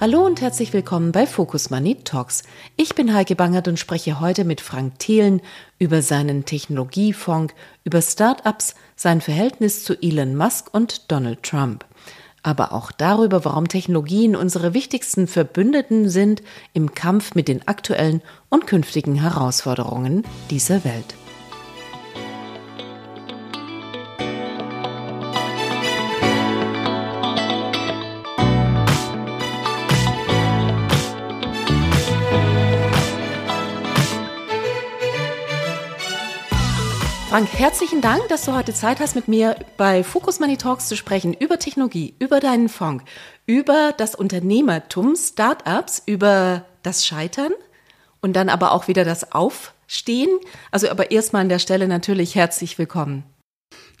[0.00, 2.44] Hallo und herzlich willkommen bei Focus Money Talks.
[2.76, 5.40] Ich bin Heike Bangert und spreche heute mit Frank Thelen
[5.80, 11.84] über seinen Technologiefonds, über Startups, sein Verhältnis zu Elon Musk und Donald Trump.
[12.44, 18.68] Aber auch darüber, warum Technologien unsere wichtigsten Verbündeten sind im Kampf mit den aktuellen und
[18.68, 21.16] künftigen Herausforderungen dieser Welt.
[37.28, 40.96] Frank, herzlichen Dank, dass du heute Zeit hast, mit mir bei Focus Money Talks zu
[40.96, 43.04] sprechen über Technologie, über deinen Fonds,
[43.44, 47.52] über das Unternehmertum, Startups, über das Scheitern
[48.22, 50.30] und dann aber auch wieder das Aufstehen.
[50.70, 53.24] Also aber erstmal an der Stelle natürlich herzlich willkommen.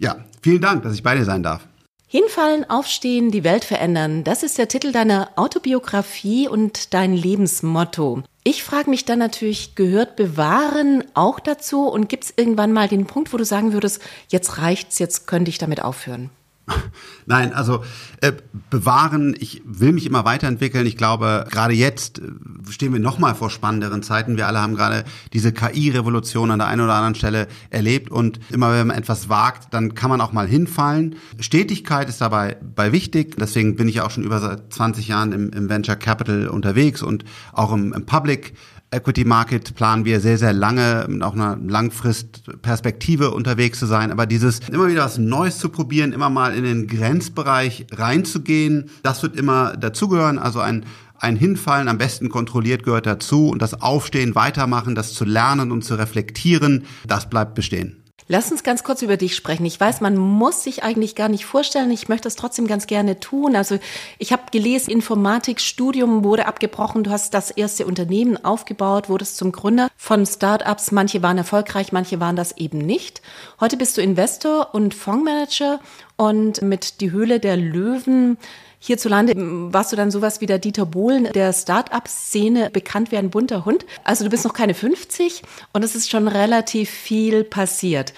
[0.00, 1.68] Ja, vielen Dank, dass ich bei dir sein darf.
[2.06, 4.24] Hinfallen, aufstehen, die Welt verändern.
[4.24, 8.22] Das ist der Titel deiner Autobiografie und dein Lebensmotto.
[8.50, 13.04] Ich frage mich dann natürlich, gehört Bewahren auch dazu und gibt es irgendwann mal den
[13.04, 16.30] Punkt, wo du sagen würdest, jetzt reicht's, jetzt könnte ich damit aufhören?
[17.26, 17.84] Nein, also
[18.20, 18.32] äh,
[18.70, 20.86] bewahren, ich will mich immer weiterentwickeln.
[20.86, 22.22] Ich glaube, gerade jetzt äh,
[22.70, 24.36] stehen wir nochmal vor spannenderen Zeiten.
[24.36, 28.72] Wir alle haben gerade diese KI-Revolution an der einen oder anderen Stelle erlebt und immer
[28.72, 31.16] wenn man etwas wagt, dann kann man auch mal hinfallen.
[31.38, 33.36] Stetigkeit ist dabei bei wichtig.
[33.38, 37.24] Deswegen bin ich auch schon über seit 20 Jahren im, im Venture Capital unterwegs und
[37.52, 38.54] auch im, im Public
[38.90, 44.10] Equity Market planen wir sehr, sehr lange, mit auch einer Langfristperspektive unterwegs zu sein.
[44.10, 49.22] Aber dieses immer wieder was Neues zu probieren, immer mal in den Grenzbereich reinzugehen, das
[49.22, 50.38] wird immer dazugehören.
[50.38, 50.84] Also ein
[51.20, 55.84] ein Hinfallen am besten kontrolliert gehört dazu und das Aufstehen, weitermachen, das zu lernen und
[55.84, 58.04] zu reflektieren, das bleibt bestehen.
[58.30, 59.64] Lass uns ganz kurz über dich sprechen.
[59.64, 61.90] Ich weiß, man muss sich eigentlich gar nicht vorstellen.
[61.90, 63.56] Ich möchte es trotzdem ganz gerne tun.
[63.56, 63.78] Also
[64.18, 67.04] ich habe gelesen, Informatikstudium wurde abgebrochen.
[67.04, 70.92] Du hast das erste Unternehmen aufgebaut, wurdest zum Gründer von Startups.
[70.92, 73.22] Manche waren erfolgreich, manche waren das eben nicht.
[73.60, 75.80] Heute bist du Investor und Fondsmanager
[76.16, 78.36] und mit die Höhle der Löwen
[78.80, 79.34] Hierzulande
[79.72, 83.84] warst du dann sowas wie der Dieter Bohlen der Start-up-Szene bekannt wie ein bunter Hund.
[84.04, 88.14] Also du bist noch keine 50 und es ist schon relativ viel passiert.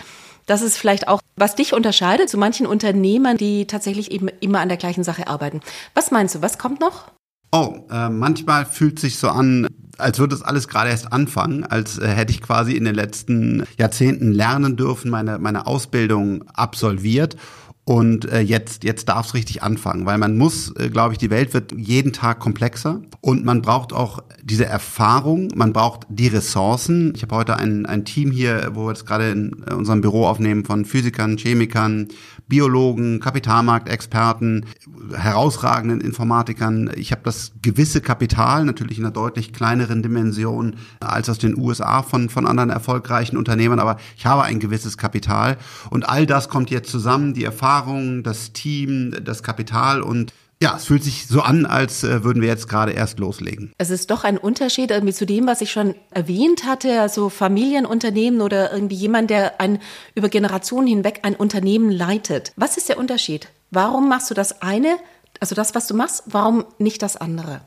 [0.47, 4.69] Das ist vielleicht auch, was dich unterscheidet zu manchen Unternehmern, die tatsächlich eben immer an
[4.69, 5.60] der gleichen Sache arbeiten.
[5.94, 7.10] Was meinst du, was kommt noch?
[7.53, 9.66] Oh, äh, manchmal fühlt sich so an,
[9.98, 13.65] als würde es alles gerade erst anfangen, als äh, hätte ich quasi in den letzten
[13.78, 17.37] Jahrzehnten lernen dürfen, meine, meine Ausbildung absolviert
[17.91, 21.28] und äh, jetzt, jetzt darf es richtig anfangen, weil man muss, äh, glaube ich, die
[21.28, 27.12] Welt wird jeden Tag komplexer und man braucht auch diese Erfahrung, man braucht die Ressourcen.
[27.17, 30.25] Ich habe heute ein, ein Team hier, wo wir jetzt gerade in äh, unserem Büro
[30.27, 32.06] aufnehmen von Physikern, Chemikern,
[32.50, 34.66] Biologen, Kapitalmarktexperten,
[35.16, 36.91] herausragenden Informatikern.
[36.97, 42.03] Ich habe das gewisse Kapital, natürlich in einer deutlich kleineren Dimension als aus den USA
[42.03, 45.56] von, von anderen erfolgreichen Unternehmern, aber ich habe ein gewisses Kapital
[45.89, 50.84] und all das kommt jetzt zusammen, die Erfahrung, das Team, das Kapital und ja, es
[50.84, 53.72] fühlt sich so an, als äh, würden wir jetzt gerade erst loslegen.
[53.78, 58.43] Es ist doch ein Unterschied irgendwie zu dem, was ich schon erwähnt hatte, also Familienunternehmen
[58.43, 59.78] oder irgendwie jemand, der ein
[60.15, 62.53] über Generationen hinweg ein Unternehmen leitet.
[62.56, 63.48] Was ist der Unterschied?
[63.71, 64.97] Warum machst du das eine,
[65.41, 67.62] also das, was du machst, warum nicht das andere?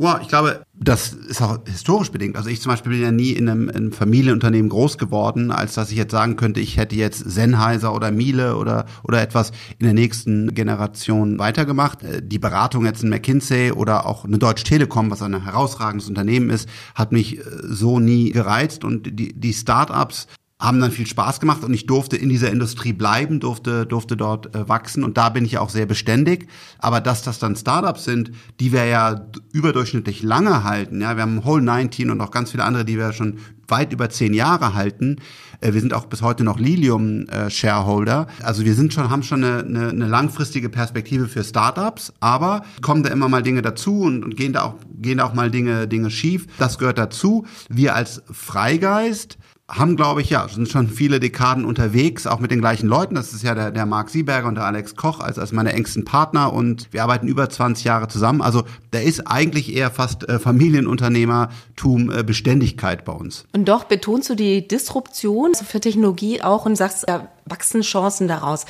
[0.00, 2.36] Wow, ich glaube, das ist auch historisch bedingt.
[2.36, 5.74] Also ich zum Beispiel bin ja nie in einem, in einem, Familienunternehmen groß geworden, als
[5.74, 9.50] dass ich jetzt sagen könnte, ich hätte jetzt Sennheiser oder Miele oder, oder etwas
[9.80, 12.04] in der nächsten Generation weitergemacht.
[12.04, 16.50] Äh, die Beratung jetzt in McKinsey oder auch eine Deutsche Telekom, was ein herausragendes Unternehmen
[16.50, 18.84] ist, hat mich äh, so nie gereizt.
[18.84, 20.28] Und die, die Startups
[20.60, 24.54] haben dann viel Spaß gemacht und ich durfte in dieser Industrie bleiben, durfte, durfte dort
[24.56, 26.48] äh, wachsen und da bin ich auch sehr beständig.
[26.78, 31.44] Aber dass das dann Startups sind, die wir ja überdurchschnittlich lange halten, ja, wir haben
[31.44, 33.38] Whole 19 und auch ganz viele andere, die wir schon
[33.68, 35.16] weit über zehn Jahre halten.
[35.60, 38.26] Äh, wir sind auch bis heute noch Lilium-Shareholder.
[38.40, 42.64] Äh, also wir sind schon, haben schon eine, eine, eine langfristige Perspektive für Startups, aber
[42.82, 45.52] kommen da immer mal Dinge dazu und, und gehen da auch, gehen da auch mal
[45.52, 46.46] Dinge, Dinge schief.
[46.58, 47.46] Das gehört dazu.
[47.68, 49.38] Wir als Freigeist
[49.70, 53.14] haben, glaube ich, ja, sind schon viele Dekaden unterwegs, auch mit den gleichen Leuten.
[53.14, 56.06] Das ist ja der, der Marc Sieberger und der Alex Koch als, als meine engsten
[56.06, 58.40] Partner und wir arbeiten über 20 Jahre zusammen.
[58.40, 58.62] Also
[58.92, 63.44] da ist eigentlich eher fast äh, Familienunternehmertum, äh, Beständigkeit bei uns.
[63.52, 68.64] Und doch betonst du die Disruption für Technologie auch und sagst, da wachsen Chancen daraus.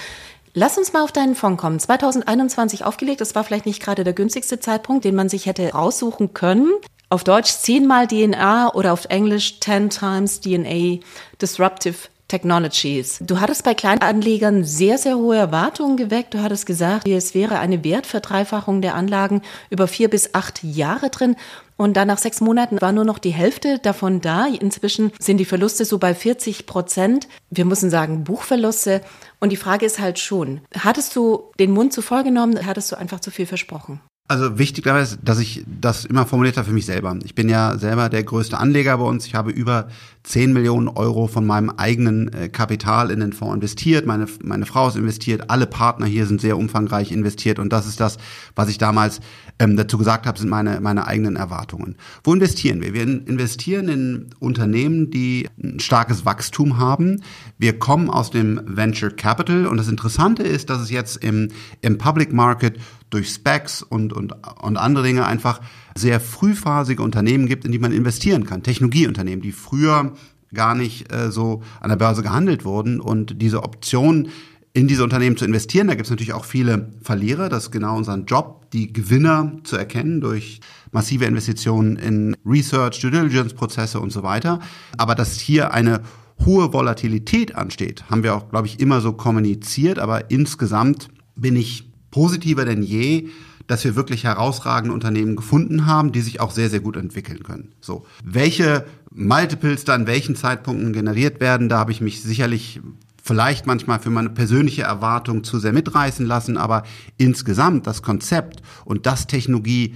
[0.55, 1.79] Lass uns mal auf deinen Fonds kommen.
[1.79, 6.35] 2021 aufgelegt, das war vielleicht nicht gerade der günstigste Zeitpunkt, den man sich hätte raussuchen
[6.35, 6.73] können.
[7.11, 10.99] Auf Deutsch zehnmal DNA oder auf Englisch 10 times DNA
[11.41, 11.97] Disruptive
[12.29, 13.17] Technologies.
[13.23, 16.35] Du hattest bei Kleinanlegern sehr, sehr hohe Erwartungen geweckt.
[16.35, 19.41] Du hattest gesagt, es wäre eine Wertverdreifachung der Anlagen
[19.71, 21.37] über vier bis acht Jahre drin.
[21.79, 24.45] Und dann nach sechs Monaten war nur noch die Hälfte davon da.
[24.47, 27.27] Inzwischen sind die Verluste so bei 40 Prozent.
[27.49, 29.01] Wir müssen sagen Buchverluste.
[29.41, 32.67] Und die Frage ist halt schon, hattest du den Mund zu voll genommen?
[32.67, 34.03] Hattest du einfach zu viel versprochen?
[34.31, 37.17] Also wichtig dabei ist, dass ich das immer formuliert habe für mich selber.
[37.25, 39.25] Ich bin ja selber der größte Anleger bei uns.
[39.25, 39.89] Ich habe über
[40.25, 44.05] 10 Millionen Euro von meinem eigenen äh, Kapital in den Fonds investiert.
[44.05, 45.49] Meine, meine Frau ist investiert.
[45.49, 47.59] Alle Partner hier sind sehr umfangreich investiert.
[47.59, 48.19] Und das ist das,
[48.55, 49.21] was ich damals
[49.59, 51.97] ähm, dazu gesagt habe, sind meine, meine eigenen Erwartungen.
[52.23, 52.93] Wo investieren wir?
[52.93, 57.23] Wir investieren in Unternehmen, die ein starkes Wachstum haben.
[57.57, 59.67] Wir kommen aus dem Venture Capital.
[59.67, 61.49] Und das Interessante ist, dass es jetzt im,
[61.81, 62.79] im Public Market
[63.11, 65.61] durch Specs und, und, und andere Dinge einfach
[65.97, 68.63] sehr frühphasige Unternehmen gibt, in die man investieren kann.
[68.63, 70.13] Technologieunternehmen, die früher
[70.53, 74.29] gar nicht äh, so an der Börse gehandelt wurden und diese Option
[74.73, 75.89] in diese Unternehmen zu investieren.
[75.89, 77.49] Da gibt es natürlich auch viele Verlierer.
[77.49, 80.61] Das ist genau unser Job, die Gewinner zu erkennen durch
[80.93, 84.61] massive Investitionen in Research, Due Diligence-Prozesse und so weiter.
[84.97, 86.03] Aber dass hier eine
[86.45, 89.99] hohe Volatilität ansteht, haben wir auch, glaube ich, immer so kommuniziert.
[89.99, 93.29] Aber insgesamt bin ich positiver denn je,
[93.67, 97.73] dass wir wirklich herausragende Unternehmen gefunden haben, die sich auch sehr, sehr gut entwickeln können.
[97.81, 98.07] So.
[98.25, 102.81] Welche Multiples da in welchen Zeitpunkten generiert werden, da habe ich mich sicherlich
[103.23, 106.85] vielleicht manchmal für meine persönliche Erwartung zu sehr mitreißen lassen, aber
[107.19, 109.95] insgesamt das Konzept und das Technologie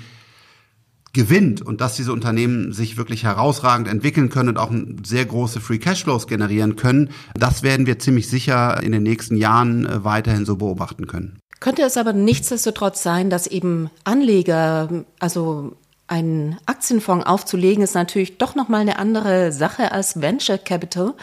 [1.14, 4.72] gewinnt und dass diese Unternehmen sich wirklich herausragend entwickeln können und auch
[5.04, 9.86] sehr große Free Cashflows generieren können, das werden wir ziemlich sicher in den nächsten Jahren
[9.86, 11.38] äh, weiterhin so beobachten können.
[11.62, 15.74] Könnte es aber nichtsdestotrotz sein, dass eben Anleger, also
[16.08, 21.14] einen Aktienfonds aufzulegen, ist natürlich doch nochmal eine andere Sache als Venture Capital,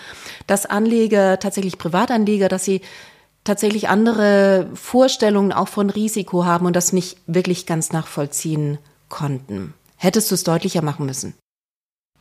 [0.47, 2.79] dass Anleger, tatsächlich Privatanleger, dass sie
[3.43, 8.77] tatsächlich andere Vorstellungen auch von Risiko haben und das nicht wirklich ganz nachvollziehen
[9.09, 9.73] konnten.
[9.97, 11.33] Hättest du es deutlicher machen müssen?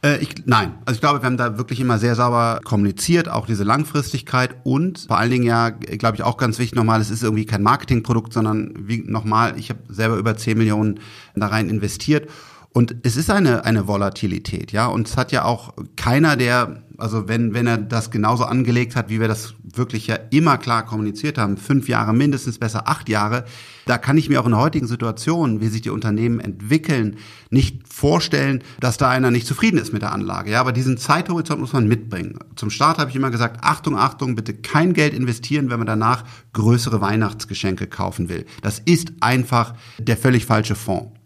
[0.02, 3.46] Äh, ich, nein, also ich glaube, wir haben da wirklich immer sehr sauber kommuniziert, auch
[3.46, 4.56] diese Langfristigkeit.
[4.64, 7.62] Und vor allen Dingen ja, glaube ich, auch ganz wichtig nochmal, es ist irgendwie kein
[7.62, 11.00] Marketingprodukt, sondern wie nochmal, ich habe selber über 10 Millionen
[11.34, 12.28] da rein investiert
[12.78, 14.86] und es ist eine, eine Volatilität, ja.
[14.86, 19.08] Und es hat ja auch keiner, der, also wenn, wenn er das genauso angelegt hat,
[19.08, 23.46] wie wir das wirklich ja immer klar kommuniziert haben, fünf Jahre mindestens besser, acht Jahre,
[23.86, 27.16] da kann ich mir auch in der heutigen Situation, wie sich die Unternehmen entwickeln,
[27.50, 30.52] nicht vorstellen, dass da einer nicht zufrieden ist mit der Anlage.
[30.52, 32.38] Ja, aber diesen Zeithorizont muss man mitbringen.
[32.54, 36.22] Zum Start habe ich immer gesagt, Achtung, Achtung, bitte kein Geld investieren, wenn man danach
[36.52, 38.46] größere Weihnachtsgeschenke kaufen will.
[38.62, 41.17] Das ist einfach der völlig falsche Fonds.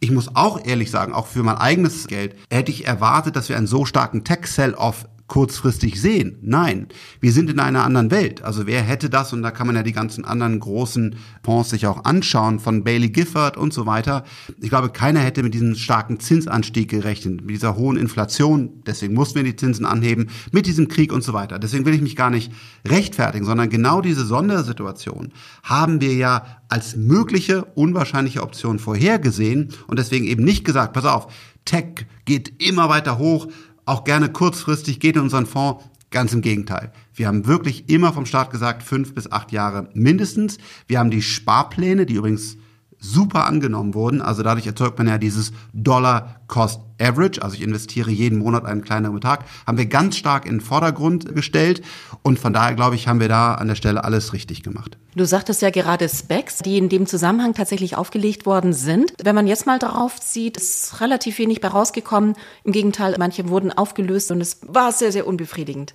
[0.00, 3.56] Ich muss auch ehrlich sagen, auch für mein eigenes Geld hätte ich erwartet, dass wir
[3.56, 6.38] einen so starken Tech-Sell-Off kurzfristig sehen.
[6.40, 6.88] Nein,
[7.20, 8.42] wir sind in einer anderen Welt.
[8.42, 11.86] Also wer hätte das, und da kann man ja die ganzen anderen großen Fonds sich
[11.86, 14.24] auch anschauen, von Bailey Gifford und so weiter.
[14.60, 18.82] Ich glaube, keiner hätte mit diesem starken Zinsanstieg gerechnet, mit dieser hohen Inflation.
[18.86, 21.58] Deswegen mussten wir die Zinsen anheben, mit diesem Krieg und so weiter.
[21.58, 22.50] Deswegen will ich mich gar nicht
[22.86, 25.32] rechtfertigen, sondern genau diese Sondersituation
[25.62, 31.28] haben wir ja als mögliche, unwahrscheinliche Option vorhergesehen und deswegen eben nicht gesagt, pass auf,
[31.68, 33.46] Tech geht immer weiter hoch,
[33.88, 35.84] auch gerne kurzfristig, geht in unseren Fonds.
[36.10, 36.90] Ganz im Gegenteil.
[37.14, 40.56] Wir haben wirklich immer vom Staat gesagt, fünf bis acht Jahre mindestens.
[40.86, 42.56] Wir haben die Sparpläne, die übrigens
[42.98, 44.22] super angenommen wurden.
[44.22, 47.42] Also dadurch erzeugt man ja dieses Dollar Cost Average.
[47.42, 49.44] Also ich investiere jeden Monat einen kleineren Betrag.
[49.66, 51.82] Haben wir ganz stark in den Vordergrund gestellt.
[52.22, 54.98] Und von daher glaube ich, haben wir da an der Stelle alles richtig gemacht.
[55.14, 59.12] Du sagtest ja gerade Specs, die in dem Zusammenhang tatsächlich aufgelegt worden sind.
[59.22, 62.34] Wenn man jetzt mal darauf sieht, ist relativ wenig bei rausgekommen.
[62.64, 65.94] Im Gegenteil, manche wurden aufgelöst und es war sehr, sehr unbefriedigend.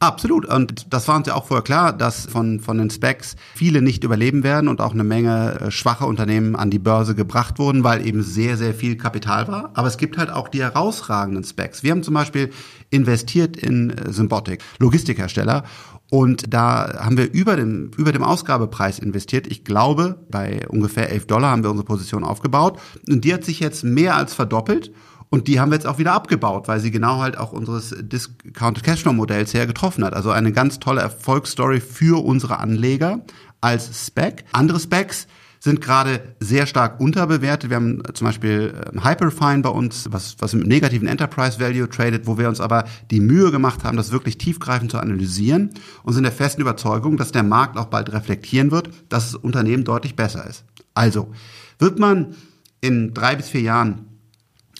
[0.00, 0.46] Absolut.
[0.46, 4.04] Und das war uns ja auch vorher klar, dass von, von den Specs viele nicht
[4.04, 8.06] überleben werden und auch eine Menge äh, schwache Unternehmen an die Börse gebracht wurden, weil
[8.06, 9.70] eben sehr, sehr viel Kapital war.
[9.74, 11.82] Aber es gibt halt auch die herausragenden Specs.
[11.82, 12.50] Wir haben zum Beispiel
[12.90, 15.64] investiert in äh, Symbotic, Logistikhersteller.
[16.10, 19.48] Und da haben wir über dem, über dem Ausgabepreis investiert.
[19.48, 22.78] Ich glaube, bei ungefähr 11 Dollar haben wir unsere Position aufgebaut.
[23.08, 24.92] Und die hat sich jetzt mehr als verdoppelt.
[25.30, 28.82] Und die haben wir jetzt auch wieder abgebaut, weil sie genau halt auch unseres Discounted
[28.82, 30.14] Cashflow Modells her getroffen hat.
[30.14, 33.20] Also eine ganz tolle Erfolgsstory für unsere Anleger
[33.60, 34.44] als Spec.
[34.52, 35.26] Andere Specs
[35.60, 37.70] sind gerade sehr stark unterbewertet.
[37.70, 42.26] Wir haben zum Beispiel ähm, Hyperfine bei uns, was, was mit negativen Enterprise Value tradet,
[42.26, 45.70] wo wir uns aber die Mühe gemacht haben, das wirklich tiefgreifend zu analysieren
[46.04, 49.84] und sind der festen Überzeugung, dass der Markt auch bald reflektieren wird, dass das Unternehmen
[49.84, 50.64] deutlich besser ist.
[50.94, 51.32] Also,
[51.78, 52.34] wird man
[52.80, 54.07] in drei bis vier Jahren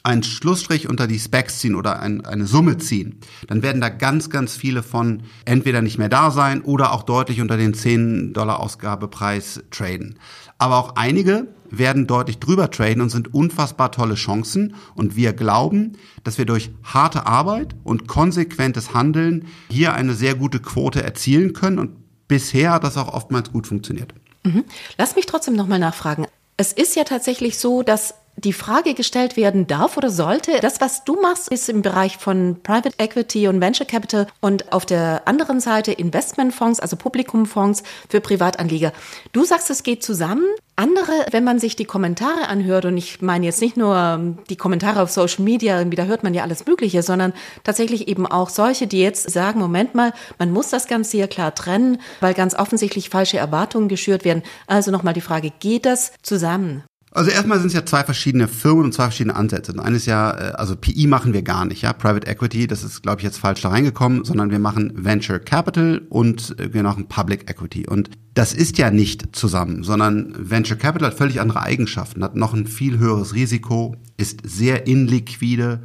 [0.08, 4.30] einen Schlussstrich unter die Specs ziehen oder ein, eine Summe ziehen, dann werden da ganz,
[4.30, 8.58] ganz viele von entweder nicht mehr da sein oder auch deutlich unter den 10 Dollar
[8.60, 10.18] Ausgabepreis traden.
[10.56, 14.74] Aber auch einige werden deutlich drüber traden und sind unfassbar tolle Chancen.
[14.94, 15.92] Und wir glauben,
[16.24, 21.78] dass wir durch harte Arbeit und konsequentes Handeln hier eine sehr gute Quote erzielen können.
[21.78, 21.90] Und
[22.26, 24.14] bisher hat das auch oftmals gut funktioniert.
[24.42, 24.64] Mhm.
[24.96, 26.26] Lass mich trotzdem nochmal nachfragen.
[26.56, 30.60] Es ist ja tatsächlich so, dass die Frage gestellt werden darf oder sollte.
[30.60, 34.86] Das, was du machst, ist im Bereich von Private Equity und Venture Capital und auf
[34.86, 38.92] der anderen Seite Investmentfonds, also Publikumfonds für Privatanleger.
[39.32, 40.44] Du sagst, es geht zusammen.
[40.76, 44.54] Andere, wenn man sich die Kommentare anhört, und ich meine jetzt nicht nur ähm, die
[44.56, 47.32] Kommentare auf Social Media, da hört man ja alles Mögliche, sondern
[47.64, 51.52] tatsächlich eben auch solche, die jetzt sagen, Moment mal, man muss das ganz sehr klar
[51.52, 54.44] trennen, weil ganz offensichtlich falsche Erwartungen geschürt werden.
[54.68, 56.84] Also nochmal die Frage, geht das zusammen?
[57.18, 59.72] Also erstmal sind es ja zwei verschiedene Firmen und zwei verschiedene Ansätze.
[59.72, 61.92] Und eines ja, äh, also PI machen wir gar nicht, ja.
[61.92, 66.02] Private Equity, das ist, glaube ich, jetzt falsch da reingekommen, sondern wir machen Venture Capital
[66.10, 67.88] und äh, wir machen Public Equity.
[67.88, 72.54] Und das ist ja nicht zusammen, sondern Venture Capital hat völlig andere Eigenschaften, hat noch
[72.54, 75.82] ein viel höheres Risiko, ist sehr inliquide.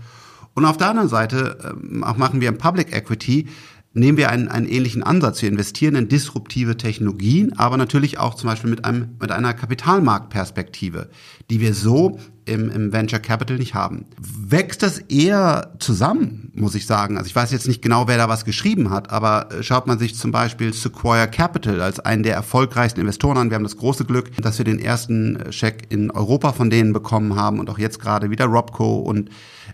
[0.53, 3.47] Und auf der anderen Seite äh, machen wir Public Equity
[3.93, 5.41] nehmen wir einen, einen ähnlichen Ansatz.
[5.41, 11.09] Wir investieren in disruptive Technologien, aber natürlich auch zum Beispiel mit, einem, mit einer Kapitalmarktperspektive,
[11.49, 14.05] die wir so im, im Venture Capital nicht haben.
[14.19, 17.17] Wächst das eher zusammen, muss ich sagen.
[17.17, 19.99] Also ich weiß jetzt nicht genau, wer da was geschrieben hat, aber äh, schaut man
[19.99, 23.49] sich zum Beispiel Sequoia Capital als einen der erfolgreichsten Investoren an.
[23.49, 26.93] Wir haben das große Glück, dass wir den ersten äh, Scheck in Europa von denen
[26.93, 29.29] bekommen haben und auch jetzt gerade wieder Robco und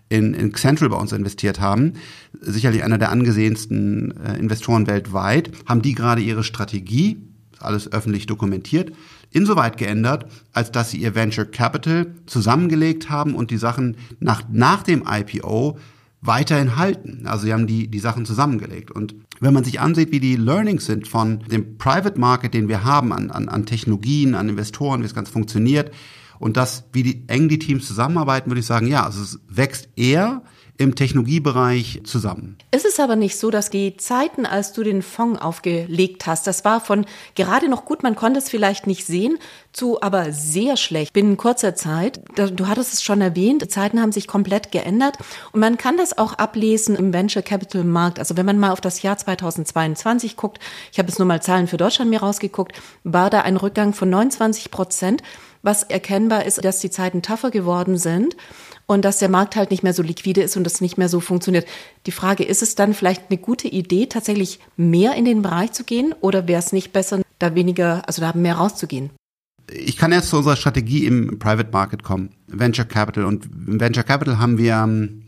[0.09, 1.93] in, in Central bei uns investiert haben,
[2.41, 7.17] sicherlich einer der angesehensten äh, Investoren weltweit, haben die gerade ihre Strategie,
[7.59, 8.91] alles öffentlich dokumentiert,
[9.31, 14.83] insoweit geändert, als dass sie ihr Venture Capital zusammengelegt haben und die Sachen nach, nach
[14.83, 15.77] dem IPO
[16.21, 17.27] weiterhin halten.
[17.27, 18.91] Also sie haben die, die Sachen zusammengelegt.
[18.91, 22.83] Und wenn man sich ansieht, wie die Learnings sind von dem Private Market, den wir
[22.83, 25.91] haben, an, an, an Technologien, an Investoren, wie es ganz funktioniert,
[26.39, 29.89] und das, wie die, eng die Teams zusammenarbeiten, würde ich sagen, ja, also es wächst
[29.96, 30.41] eher
[30.79, 32.58] im Technologiebereich zusammen.
[32.72, 36.63] Es ist aber nicht so, dass die Zeiten, als du den Fonds aufgelegt hast, das
[36.63, 37.05] war von
[37.36, 39.38] gerade noch gut, man konnte es vielleicht nicht sehen,
[39.71, 42.21] zu aber sehr schlecht binnen kurzer Zeit.
[42.35, 45.17] Du hattest es schon erwähnt, Zeiten haben sich komplett geändert
[45.51, 48.19] und man kann das auch ablesen im Venture Capital Markt.
[48.19, 50.59] Also wenn man mal auf das Jahr 2022 guckt,
[50.91, 52.73] ich habe jetzt nur mal Zahlen für Deutschland mir rausgeguckt,
[53.03, 55.21] war da ein Rückgang von 29 Prozent.
[55.61, 58.38] Was erkennbar ist, dass die Zeiten tougher geworden sind
[58.85, 61.19] und dass der Markt halt nicht mehr so liquide ist und das nicht mehr so
[61.19, 61.67] funktioniert.
[62.05, 65.83] Die Frage, ist es dann vielleicht eine gute Idee, tatsächlich mehr in den Bereich zu
[65.83, 69.09] gehen oder wäre es nicht besser, da weniger, also da mehr rauszugehen?
[69.71, 73.25] Ich kann jetzt zu unserer Strategie im Private Market kommen, Venture Capital.
[73.25, 75.23] Und im Venture Capital haben wir ähm,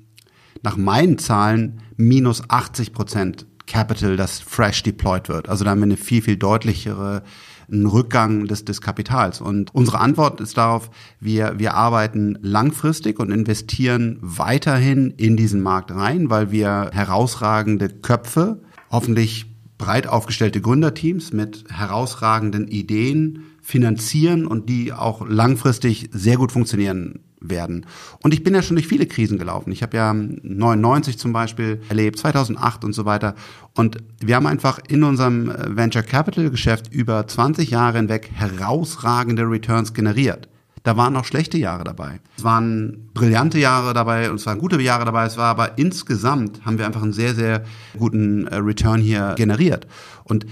[0.63, 5.48] nach meinen Zahlen minus 80 Prozent Capital, das fresh deployed wird.
[5.48, 7.24] Also da haben wir eine viel, viel deutlichere
[7.71, 9.41] einen Rückgang des, des Kapitals.
[9.41, 15.91] Und unsere Antwort ist darauf, wir, wir arbeiten langfristig und investieren weiterhin in diesen Markt
[15.91, 19.45] rein, weil wir herausragende Köpfe, hoffentlich
[19.77, 27.86] breit aufgestellte Gründerteams mit herausragenden Ideen finanzieren und die auch langfristig sehr gut funktionieren werden.
[28.22, 29.72] Und ich bin ja schon durch viele Krisen gelaufen.
[29.72, 33.36] Ich habe ja 99 zum Beispiel erlebt, 2008 und so weiter.
[33.75, 39.44] Und wir haben einfach in unserem äh, Venture Capital Geschäft über 20 Jahre hinweg herausragende
[39.44, 40.48] Returns generiert.
[40.84, 42.20] Da waren auch schlechte Jahre dabei.
[42.38, 45.25] Es waren brillante Jahre dabei und es waren gute Jahre dabei.
[45.25, 47.63] Es war aber insgesamt haben wir einfach einen sehr, sehr
[47.98, 49.88] guten äh, Return hier generiert.
[50.24, 50.46] Und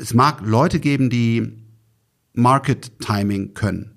[0.00, 1.61] es mag Leute geben, die
[2.34, 3.92] Market Timing können.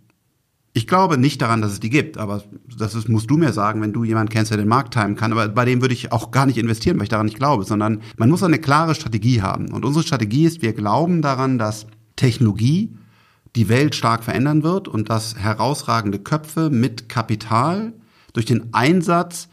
[0.73, 2.43] Ich glaube nicht daran, dass es die gibt, aber
[2.77, 5.31] das ist, musst du mir sagen, wenn du jemanden kennst, der den Markt timen kann.
[5.31, 8.01] Aber bei dem würde ich auch gar nicht investieren, weil ich daran nicht glaube, sondern
[8.17, 9.71] man muss eine klare Strategie haben.
[9.71, 11.87] Und unsere Strategie ist, wir glauben daran, dass
[12.17, 12.97] Technologie
[13.55, 17.93] die Welt stark verändern wird und dass herausragende Köpfe mit Kapital
[18.33, 19.47] durch den Einsatz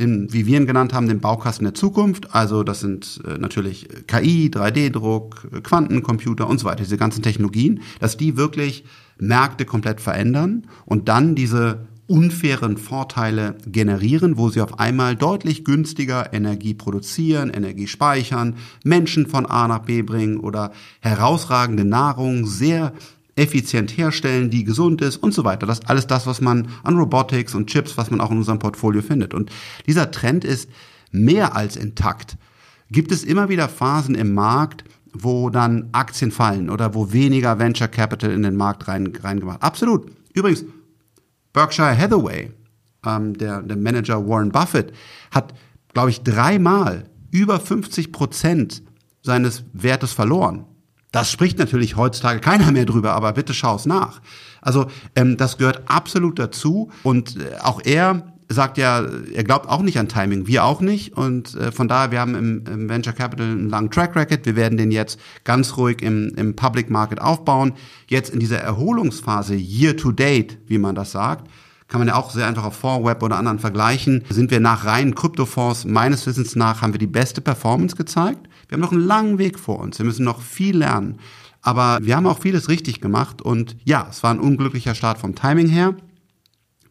[0.00, 2.34] den, wie wir ihn genannt haben, den Baukasten der Zukunft.
[2.34, 8.16] Also das sind äh, natürlich KI, 3D-Druck, Quantencomputer und so weiter, diese ganzen Technologien, dass
[8.16, 8.84] die wirklich
[9.18, 16.32] Märkte komplett verändern und dann diese unfairen Vorteile generieren, wo sie auf einmal deutlich günstiger
[16.32, 22.92] Energie produzieren, Energie speichern, Menschen von A nach B bringen oder herausragende Nahrung sehr
[23.40, 25.66] effizient herstellen, die gesund ist und so weiter.
[25.66, 28.58] Das ist alles das, was man an Robotics und Chips, was man auch in unserem
[28.58, 29.32] Portfolio findet.
[29.32, 29.50] Und
[29.86, 30.68] dieser Trend ist
[31.10, 32.36] mehr als intakt.
[32.90, 37.88] Gibt es immer wieder Phasen im Markt, wo dann Aktien fallen oder wo weniger Venture
[37.88, 39.62] Capital in den Markt rein, reingemacht?
[39.62, 40.10] Absolut.
[40.34, 40.64] Übrigens,
[41.52, 42.52] Berkshire Hathaway,
[43.06, 44.92] ähm, der, der Manager Warren Buffett,
[45.30, 45.54] hat,
[45.94, 48.82] glaube ich, dreimal über 50 Prozent
[49.22, 50.66] seines Wertes verloren.
[51.12, 54.20] Das spricht natürlich heutzutage keiner mehr drüber, aber bitte schau es nach.
[54.60, 54.86] Also
[55.16, 59.98] ähm, das gehört absolut dazu und äh, auch er sagt ja, er glaubt auch nicht
[59.98, 61.16] an Timing, wir auch nicht.
[61.16, 64.44] Und äh, von daher, wir haben im, im Venture Capital einen langen Track Record.
[64.44, 67.74] Wir werden den jetzt ganz ruhig im, im Public Market aufbauen.
[68.08, 71.48] Jetzt in dieser Erholungsphase, Year to Date, wie man das sagt,
[71.86, 74.24] kann man ja auch sehr einfach auf Fondweb oder anderen vergleichen.
[74.30, 78.48] Sind wir nach reinen Kryptofonds, meines Wissens nach, haben wir die beste Performance gezeigt.
[78.70, 79.98] Wir haben noch einen langen Weg vor uns.
[79.98, 81.18] Wir müssen noch viel lernen.
[81.60, 83.42] Aber wir haben auch vieles richtig gemacht.
[83.42, 85.96] Und ja, es war ein unglücklicher Start vom Timing her.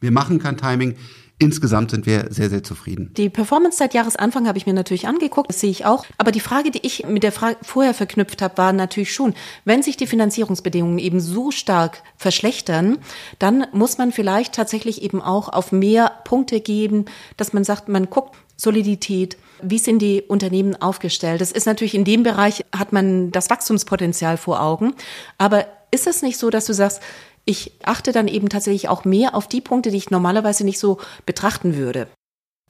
[0.02, 0.96] Wir machen kein Timing.
[1.42, 3.14] Insgesamt sind wir sehr, sehr zufrieden.
[3.16, 6.04] Die Performance seit Jahresanfang habe ich mir natürlich angeguckt, das sehe ich auch.
[6.18, 9.34] Aber die Frage, die ich mit der Frage vorher verknüpft habe, war natürlich schon,
[9.64, 12.98] wenn sich die Finanzierungsbedingungen eben so stark verschlechtern,
[13.40, 17.06] dann muss man vielleicht tatsächlich eben auch auf mehr Punkte geben,
[17.38, 21.42] dass man sagt, man guckt Solidität, wie sind die Unternehmen aufgestellt?
[21.42, 24.94] Das ist natürlich in dem Bereich, hat man das Wachstumspotenzial vor Augen.
[25.38, 27.02] Aber ist es nicht so, dass du sagst,
[27.46, 31.00] ich achte dann eben tatsächlich auch mehr auf die Punkte, die ich normalerweise nicht so
[31.26, 32.08] betrachten würde.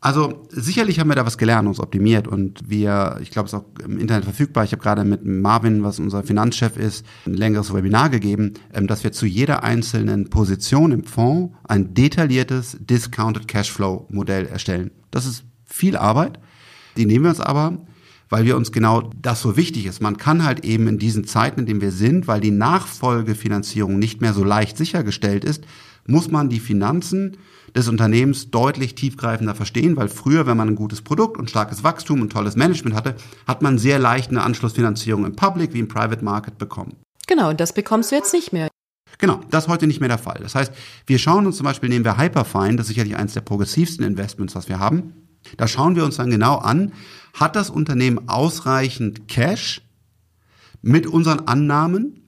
[0.01, 3.59] Also sicherlich haben wir da was gelernt, uns optimiert und wir, ich glaube, es ist
[3.59, 4.63] auch im Internet verfügbar.
[4.63, 9.03] Ich habe gerade mit Marvin, was unser Finanzchef ist, ein längeres Webinar gegeben, ähm, dass
[9.03, 14.91] wir zu jeder einzelnen Position im Fonds ein detailliertes Discounted Cashflow Modell erstellen.
[15.11, 16.39] Das ist viel Arbeit.
[16.97, 17.79] Die nehmen wir uns aber
[18.29, 20.01] weil wir uns genau das so wichtig ist.
[20.01, 24.21] Man kann halt eben in diesen Zeiten, in denen wir sind, weil die Nachfolgefinanzierung nicht
[24.21, 25.65] mehr so leicht sichergestellt ist,
[26.07, 27.37] muss man die Finanzen
[27.75, 32.21] des Unternehmens deutlich tiefgreifender verstehen, weil früher, wenn man ein gutes Produkt und starkes Wachstum
[32.21, 33.15] und tolles Management hatte,
[33.47, 36.95] hat man sehr leicht eine Anschlussfinanzierung im Public wie im Private Market bekommen.
[37.27, 38.69] Genau, und das bekommst du jetzt nicht mehr.
[39.19, 40.39] Genau, das ist heute nicht mehr der Fall.
[40.41, 40.71] Das heißt,
[41.05, 44.55] wir schauen uns zum Beispiel, nehmen wir Hyperfine, das ist sicherlich eines der progressivsten Investments,
[44.55, 45.28] was wir haben.
[45.57, 46.93] Da schauen wir uns dann genau an,
[47.33, 49.81] hat das Unternehmen ausreichend Cash
[50.81, 52.19] mit unseren Annahmen,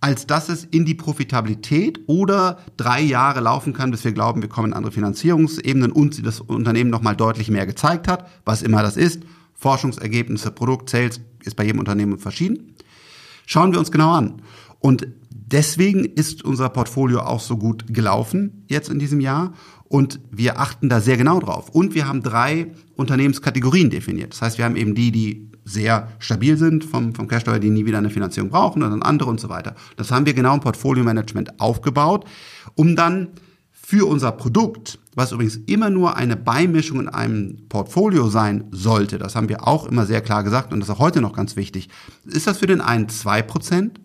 [0.00, 4.48] als dass es in die Profitabilität oder drei Jahre laufen kann, bis wir glauben, wir
[4.48, 8.96] kommen in andere Finanzierungsebenen und das Unternehmen nochmal deutlich mehr gezeigt hat, was immer das
[8.96, 9.22] ist.
[9.54, 12.76] Forschungsergebnisse, Produkt, Sales ist bei jedem Unternehmen verschieden.
[13.44, 14.42] Schauen wir uns genau an.
[14.78, 19.54] Und deswegen ist unser Portfolio auch so gut gelaufen jetzt in diesem Jahr.
[19.88, 21.70] Und wir achten da sehr genau drauf.
[21.70, 24.32] Und wir haben drei Unternehmenskategorien definiert.
[24.32, 27.86] Das heißt, wir haben eben die, die sehr stabil sind vom, vom Cashsteuer, die nie
[27.86, 29.74] wieder eine Finanzierung brauchen, und dann andere und so weiter.
[29.96, 32.24] Das haben wir genau im Portfolio-Management aufgebaut,
[32.74, 33.28] um dann
[33.72, 39.34] für unser Produkt, was übrigens immer nur eine Beimischung in einem Portfolio sein sollte, das
[39.34, 41.88] haben wir auch immer sehr klar gesagt und das ist auch heute noch ganz wichtig,
[42.26, 43.98] ist das für den einen zwei Prozent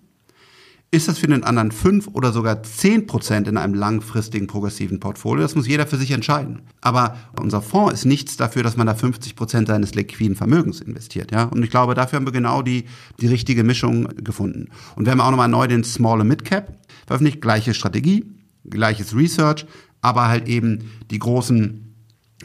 [0.93, 5.41] ist das für den anderen fünf oder sogar zehn Prozent in einem langfristigen progressiven Portfolio?
[5.41, 6.61] Das muss jeder für sich entscheiden.
[6.81, 11.31] Aber unser Fonds ist nichts dafür, dass man da 50 Prozent seines liquiden Vermögens investiert.
[11.31, 11.45] Ja?
[11.45, 12.85] Und ich glaube, dafür haben wir genau die,
[13.19, 14.69] die richtige Mischung gefunden.
[14.95, 16.77] Und wir haben auch nochmal neu den Small und Mid Cap
[17.07, 17.41] veröffentlicht.
[17.41, 18.25] Gleiche Strategie,
[18.63, 19.65] gleiches Research,
[20.01, 21.95] aber halt eben die großen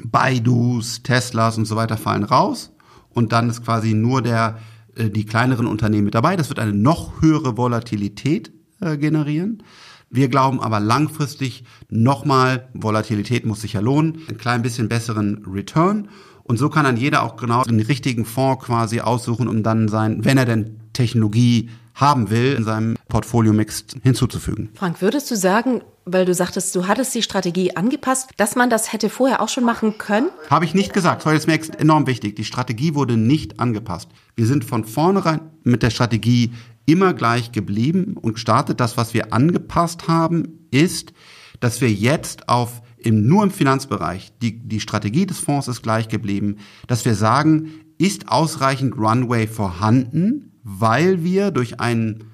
[0.04, 2.72] Baidus, Teslas und so weiter fallen raus.
[3.10, 4.58] Und dann ist quasi nur der
[5.04, 6.36] die kleineren Unternehmen mit dabei.
[6.36, 9.62] Das wird eine noch höhere Volatilität äh, generieren.
[10.10, 16.08] Wir glauben aber langfristig nochmal, Volatilität muss sich ja lohnen, ein klein bisschen besseren Return.
[16.44, 20.24] Und so kann dann jeder auch genau den richtigen Fonds quasi aussuchen, um dann sein,
[20.24, 24.70] wenn er denn Technologie haben will, in seinem Portfolio-Mix hinzuzufügen.
[24.74, 28.92] Frank, würdest du sagen, weil du sagtest, du hattest die Strategie angepasst, dass man das
[28.92, 30.30] hätte vorher auch schon machen können?
[30.48, 31.26] Habe ich nicht gesagt.
[31.26, 32.36] Das ist mir enorm wichtig.
[32.36, 34.08] Die Strategie wurde nicht angepasst.
[34.36, 36.52] Wir sind von vornherein mit der Strategie
[36.86, 38.80] immer gleich geblieben und gestartet.
[38.80, 41.12] Das, was wir angepasst haben, ist,
[41.60, 46.08] dass wir jetzt auf im, nur im Finanzbereich, die, die Strategie des Fonds ist gleich
[46.08, 46.56] geblieben,
[46.86, 52.24] dass wir sagen, ist ausreichend Runway vorhanden, weil wir durch einen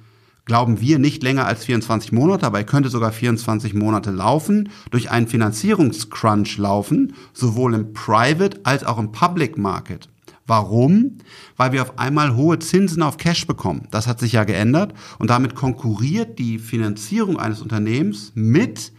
[0.44, 5.10] glauben wir, nicht länger als 24 Monate, aber er könnte sogar 24 Monate laufen, durch
[5.10, 10.08] einen Finanzierungscrunch laufen, sowohl im Private als auch im Public Market.
[10.46, 11.18] Warum?
[11.56, 13.88] Weil wir auf einmal hohe Zinsen auf Cash bekommen.
[13.90, 18.92] Das hat sich ja geändert und damit konkurriert die Finanzierung eines Unternehmens mit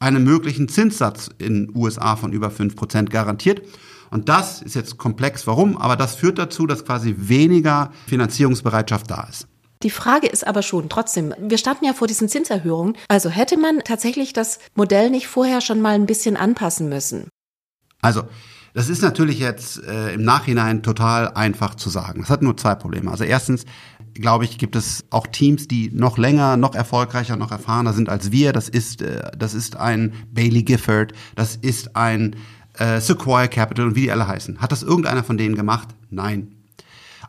[0.00, 3.62] einen möglichen Zinssatz in USA von über 5% garantiert.
[4.12, 9.26] Und das ist jetzt komplex, warum, aber das führt dazu, dass quasi weniger Finanzierungsbereitschaft da
[9.28, 9.46] ist.
[9.82, 12.94] Die Frage ist aber schon trotzdem, wir standen ja vor diesen Zinserhöhungen.
[13.08, 17.28] Also hätte man tatsächlich das Modell nicht vorher schon mal ein bisschen anpassen müssen?
[18.02, 18.24] Also,
[18.74, 22.20] das ist natürlich jetzt äh, im Nachhinein total einfach zu sagen.
[22.20, 23.10] Das hat nur zwei Probleme.
[23.10, 23.64] Also erstens,
[24.12, 28.30] glaube ich, gibt es auch Teams, die noch länger, noch erfolgreicher, noch erfahrener sind als
[28.30, 28.52] wir.
[28.52, 32.36] Das ist, äh, das ist ein Bailey Gifford, das ist ein
[32.74, 34.60] äh, Sequoia Capital und wie die alle heißen.
[34.60, 35.88] Hat das irgendeiner von denen gemacht?
[36.10, 36.56] Nein.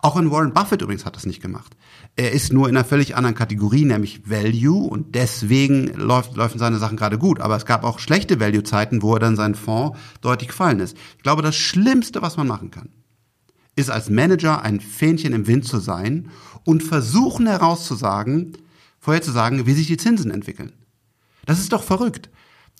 [0.02, 1.78] Auch ein Warren Buffett übrigens hat das nicht gemacht.
[2.18, 6.78] Er ist nur in einer völlig anderen Kategorie, nämlich Value, und deswegen läuft, laufen seine
[6.78, 7.40] Sachen gerade gut.
[7.40, 10.98] Aber es gab auch schlechte Value-Zeiten, wo er dann sein Fonds deutlich gefallen ist.
[11.18, 12.90] Ich glaube, das Schlimmste, was man machen kann,
[13.76, 16.30] ist als Manager ein Fähnchen im Wind zu sein
[16.66, 18.58] und versuchen herauszusagen,
[19.00, 20.74] vorherzusagen, wie sich die Zinsen entwickeln.
[21.46, 22.30] Das ist doch verrückt.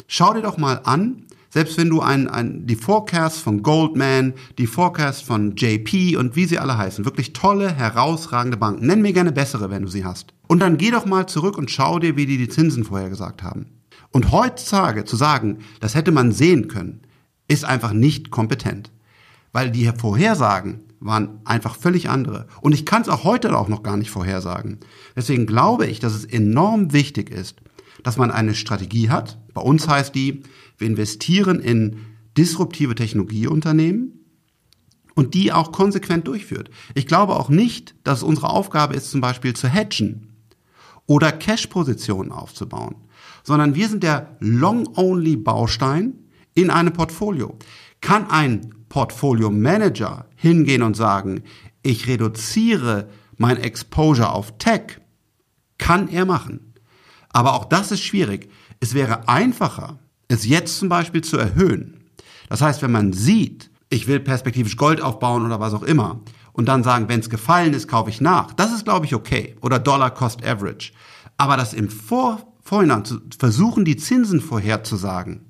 [0.08, 4.66] Schau dir doch mal an, selbst wenn du ein, ein, die Forecasts von Goldman, die
[4.66, 8.88] Forecasts von JP und wie sie alle heißen, wirklich tolle, herausragende Banken.
[8.88, 10.34] Nenn mir gerne bessere, wenn du sie hast.
[10.48, 13.68] Und dann geh doch mal zurück und schau dir, wie die die Zinsen vorhergesagt haben.
[14.10, 17.02] Und heutzutage zu sagen, das hätte man sehen können,
[17.48, 18.92] ist einfach nicht kompetent.
[19.52, 22.48] Weil die Vorhersagen waren einfach völlig andere.
[22.62, 24.80] Und ich kann es auch heute auch noch gar nicht vorhersagen.
[25.16, 27.58] Deswegen glaube ich, dass es enorm wichtig ist,
[28.02, 29.38] dass man eine Strategie hat.
[29.54, 30.42] Bei uns heißt die,
[30.78, 31.98] wir investieren in
[32.38, 34.24] disruptive Technologieunternehmen
[35.16, 36.70] und die auch konsequent durchführt.
[36.96, 40.34] Ich glaube auch nicht, dass unsere Aufgabe ist, zum Beispiel zu hedgen
[41.06, 42.96] oder Cash-Positionen aufzubauen,
[43.44, 46.14] sondern wir sind der Long-Only-Baustein
[46.56, 47.58] in einem Portfolio.
[48.02, 51.44] Kann ein Portfolio-Manager hingehen und sagen,
[51.82, 55.00] ich reduziere mein Exposure auf Tech,
[55.78, 56.74] kann er machen.
[57.30, 58.50] Aber auch das ist schwierig.
[58.80, 62.04] Es wäre einfacher, es jetzt zum Beispiel zu erhöhen.
[62.50, 66.22] Das heißt, wenn man sieht, ich will perspektivisch Gold aufbauen oder was auch immer,
[66.54, 69.56] und dann sagen, wenn es gefallen ist, kaufe ich nach, das ist, glaube ich, okay.
[69.62, 70.94] Oder Dollar Cost Average.
[71.36, 75.42] Aber das im Vor Vorhinein zu versuchen, die Zinsen vorherzusagen,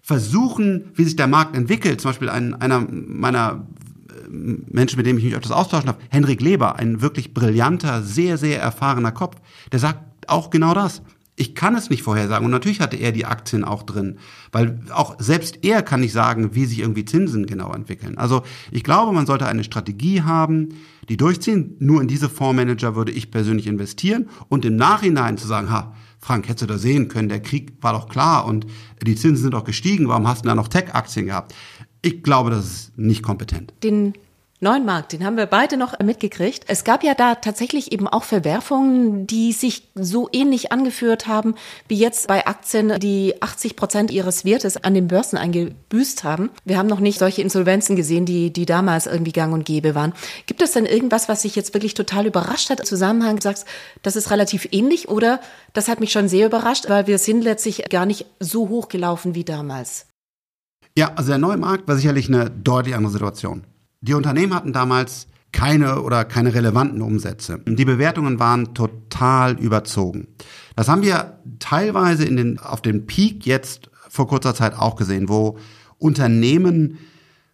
[0.00, 3.66] versuchen, wie sich der Markt entwickelt, zum Beispiel ein, einer meiner
[4.08, 8.38] äh, Menschen, mit dem ich mich öfters austauschen habe, Henrik Leber, ein wirklich brillanter, sehr,
[8.38, 9.36] sehr erfahrener Kopf,
[9.70, 11.02] der sagt auch genau das.
[11.40, 12.44] Ich kann es nicht vorhersagen.
[12.44, 14.18] Und natürlich hatte er die Aktien auch drin,
[14.52, 18.18] weil auch selbst er kann nicht sagen, wie sich irgendwie Zinsen genau entwickeln.
[18.18, 20.68] Also ich glaube, man sollte eine Strategie haben,
[21.08, 21.76] die durchziehen.
[21.78, 26.46] Nur in diese Fondsmanager würde ich persönlich investieren und im Nachhinein zu sagen, ha, Frank,
[26.46, 28.66] hättest du da sehen können, der Krieg war doch klar und
[29.02, 31.54] die Zinsen sind doch gestiegen, warum hast du da noch Tech-Aktien gehabt?
[32.02, 33.72] Ich glaube, das ist nicht kompetent.
[33.82, 34.12] Den
[34.62, 36.64] Neuen Markt, den haben wir beide noch mitgekriegt.
[36.66, 41.54] Es gab ja da tatsächlich eben auch Verwerfungen, die sich so ähnlich angeführt haben,
[41.88, 46.50] wie jetzt bei Aktien, die 80 Prozent ihres Wertes an den Börsen eingebüßt haben.
[46.66, 50.12] Wir haben noch nicht solche Insolvenzen gesehen, die, die damals irgendwie gang und gäbe waren.
[50.44, 52.80] Gibt es denn irgendwas, was sich jetzt wirklich total überrascht hat?
[52.80, 53.66] Im Zusammenhang sagst,
[54.02, 55.40] das ist relativ ähnlich oder
[55.72, 59.34] das hat mich schon sehr überrascht, weil wir sind letztlich gar nicht so hoch gelaufen
[59.34, 60.04] wie damals.
[60.98, 63.64] Ja, also der neue Markt war sicherlich eine deutlich andere Situation.
[64.02, 67.60] Die Unternehmen hatten damals keine oder keine relevanten Umsätze.
[67.66, 70.28] Die Bewertungen waren total überzogen.
[70.76, 75.28] Das haben wir teilweise in den, auf dem Peak jetzt vor kurzer Zeit auch gesehen,
[75.28, 75.58] wo
[75.98, 76.98] Unternehmen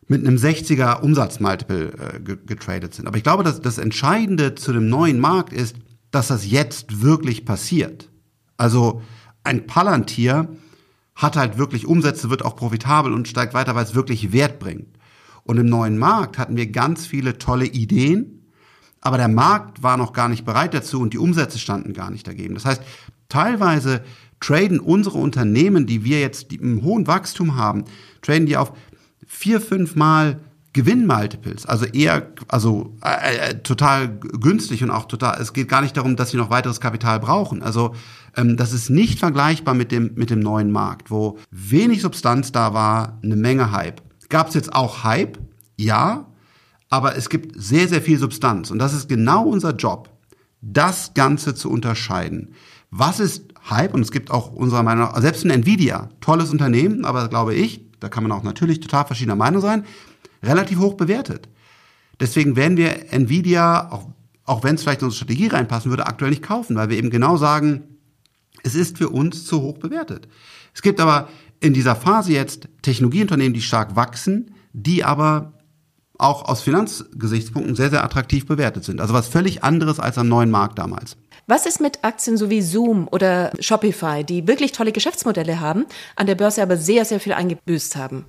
[0.06, 3.08] mit einem 60er Umsatzmultiple äh, getradet sind.
[3.08, 5.76] Aber ich glaube, dass das Entscheidende zu dem neuen Markt ist,
[6.12, 8.08] dass das jetzt wirklich passiert.
[8.56, 9.02] Also
[9.42, 10.48] ein Palantir
[11.16, 14.95] hat halt wirklich Umsätze, wird auch profitabel und steigt weiter, weil es wirklich Wert bringt.
[15.46, 18.50] Und im neuen Markt hatten wir ganz viele tolle Ideen,
[19.00, 22.26] aber der Markt war noch gar nicht bereit dazu und die Umsätze standen gar nicht
[22.26, 22.54] dagegen.
[22.54, 22.82] Das heißt,
[23.28, 24.02] teilweise
[24.40, 27.84] traden unsere Unternehmen, die wir jetzt im hohen Wachstum haben,
[28.22, 28.72] traden die auf
[29.26, 30.40] vier, fünf Mal
[30.72, 35.40] Gewinnmultiples, also eher, also äh, äh, total günstig und auch total.
[35.40, 37.62] Es geht gar nicht darum, dass sie noch weiteres Kapital brauchen.
[37.62, 37.94] Also
[38.36, 42.74] ähm, das ist nicht vergleichbar mit dem mit dem neuen Markt, wo wenig Substanz da
[42.74, 44.02] war, eine Menge Hype.
[44.28, 45.38] Gab es jetzt auch Hype?
[45.76, 46.26] Ja,
[46.88, 48.70] aber es gibt sehr, sehr viel Substanz.
[48.70, 50.10] Und das ist genau unser Job,
[50.60, 52.54] das Ganze zu unterscheiden.
[52.90, 53.94] Was ist Hype?
[53.94, 57.84] Und es gibt auch unserer Meinung nach, selbst ein Nvidia, tolles Unternehmen, aber glaube ich,
[58.00, 59.84] da kann man auch natürlich total verschiedener Meinung sein,
[60.42, 61.48] relativ hoch bewertet.
[62.20, 64.08] Deswegen werden wir Nvidia, auch,
[64.44, 67.10] auch wenn es vielleicht in unsere Strategie reinpassen würde, aktuell nicht kaufen, weil wir eben
[67.10, 67.82] genau sagen,
[68.62, 70.28] es ist für uns zu hoch bewertet.
[70.74, 71.28] Es gibt aber
[71.60, 75.52] in dieser Phase jetzt Technologieunternehmen, die stark wachsen, die aber
[76.18, 79.00] auch aus Finanzgesichtspunkten sehr, sehr attraktiv bewertet sind.
[79.00, 81.16] Also was völlig anderes als am neuen Markt damals.
[81.46, 86.26] Was ist mit Aktien so wie Zoom oder Shopify, die wirklich tolle Geschäftsmodelle haben, an
[86.26, 88.24] der Börse aber sehr, sehr viel eingebüßt haben?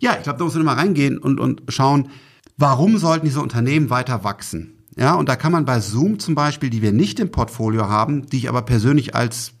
[0.00, 2.10] Ja, ich glaube, da muss man mal reingehen und, und schauen,
[2.56, 4.78] warum sollten diese Unternehmen weiter wachsen?
[4.96, 8.26] Ja, und da kann man bei Zoom zum Beispiel, die wir nicht im Portfolio haben,
[8.26, 9.52] die ich aber persönlich als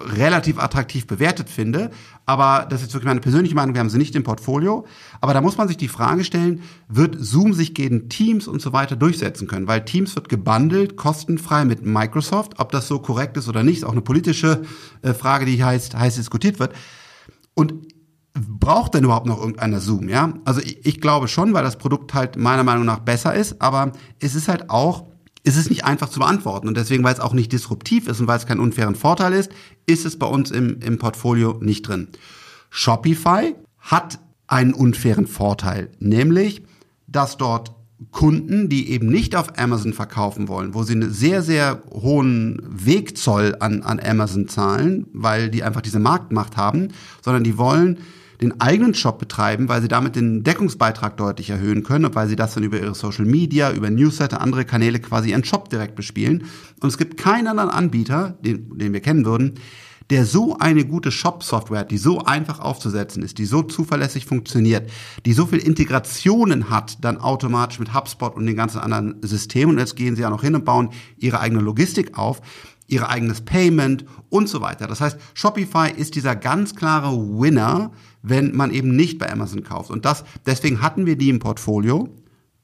[0.00, 1.90] relativ attraktiv bewertet finde.
[2.26, 4.86] Aber das ist wirklich meine persönliche Meinung, wir haben sie nicht im Portfolio.
[5.20, 8.72] Aber da muss man sich die Frage stellen, wird Zoom sich gegen Teams und so
[8.72, 9.66] weiter durchsetzen können?
[9.66, 12.58] Weil Teams wird gebundelt, kostenfrei mit Microsoft.
[12.58, 14.62] Ob das so korrekt ist oder nicht, ist auch eine politische
[15.02, 16.74] äh, Frage, die heiß, heiß diskutiert wird.
[17.54, 17.74] Und
[18.32, 20.34] braucht denn überhaupt noch irgendeiner Zoom, ja?
[20.44, 23.92] Also ich, ich glaube schon, weil das Produkt halt meiner Meinung nach besser ist, aber
[24.20, 25.09] es ist halt auch
[25.42, 26.68] ist es nicht einfach zu beantworten.
[26.68, 29.50] Und deswegen, weil es auch nicht disruptiv ist und weil es keinen unfairen Vorteil ist,
[29.86, 32.08] ist es bei uns im, im Portfolio nicht drin.
[32.70, 36.62] Shopify hat einen unfairen Vorteil, nämlich,
[37.06, 37.72] dass dort
[38.10, 43.56] Kunden, die eben nicht auf Amazon verkaufen wollen, wo sie einen sehr, sehr hohen Wegzoll
[43.60, 46.88] an, an Amazon zahlen, weil die einfach diese Marktmacht haben,
[47.22, 47.98] sondern die wollen
[48.40, 52.36] den eigenen Shop betreiben, weil sie damit den Deckungsbeitrag deutlich erhöhen können und weil sie
[52.36, 56.44] das dann über ihre Social Media, über Newsletter, andere Kanäle quasi ihren Shop direkt bespielen.
[56.80, 59.54] Und es gibt keinen anderen Anbieter, den, den wir kennen würden,
[60.10, 64.90] der so eine gute Shop-Software hat, die so einfach aufzusetzen ist, die so zuverlässig funktioniert,
[65.24, 69.76] die so viel Integrationen hat, dann automatisch mit HubSpot und den ganzen anderen Systemen.
[69.76, 72.40] Und jetzt gehen sie ja noch hin und bauen ihre eigene Logistik auf
[72.90, 74.86] ihr eigenes Payment und so weiter.
[74.86, 79.90] Das heißt, Shopify ist dieser ganz klare Winner, wenn man eben nicht bei Amazon kauft.
[79.90, 82.08] Und das, deswegen hatten wir die im Portfolio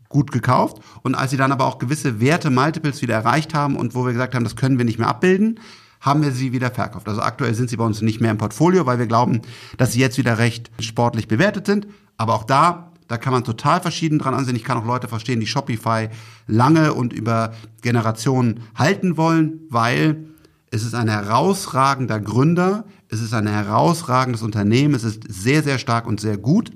[0.09, 0.79] gut gekauft.
[1.03, 4.13] Und als sie dann aber auch gewisse Werte, Multiples wieder erreicht haben und wo wir
[4.13, 5.61] gesagt haben, das können wir nicht mehr abbilden,
[6.01, 7.09] haben wir sie wieder verkauft.
[7.09, 9.43] Also aktuell sind sie bei uns nicht mehr im Portfolio, weil wir glauben,
[9.79, 11.87] dass sie jetzt wieder recht sportlich bewertet sind.
[12.17, 14.57] Aber auch da da kann man total verschieden dran ansehen.
[14.57, 16.09] Ich kann auch Leute verstehen, die Shopify
[16.47, 20.27] lange und über Generationen halten wollen, weil
[20.71, 26.07] es ist ein herausragender Gründer, es ist ein herausragendes Unternehmen, es ist sehr, sehr stark
[26.07, 26.73] und sehr gut.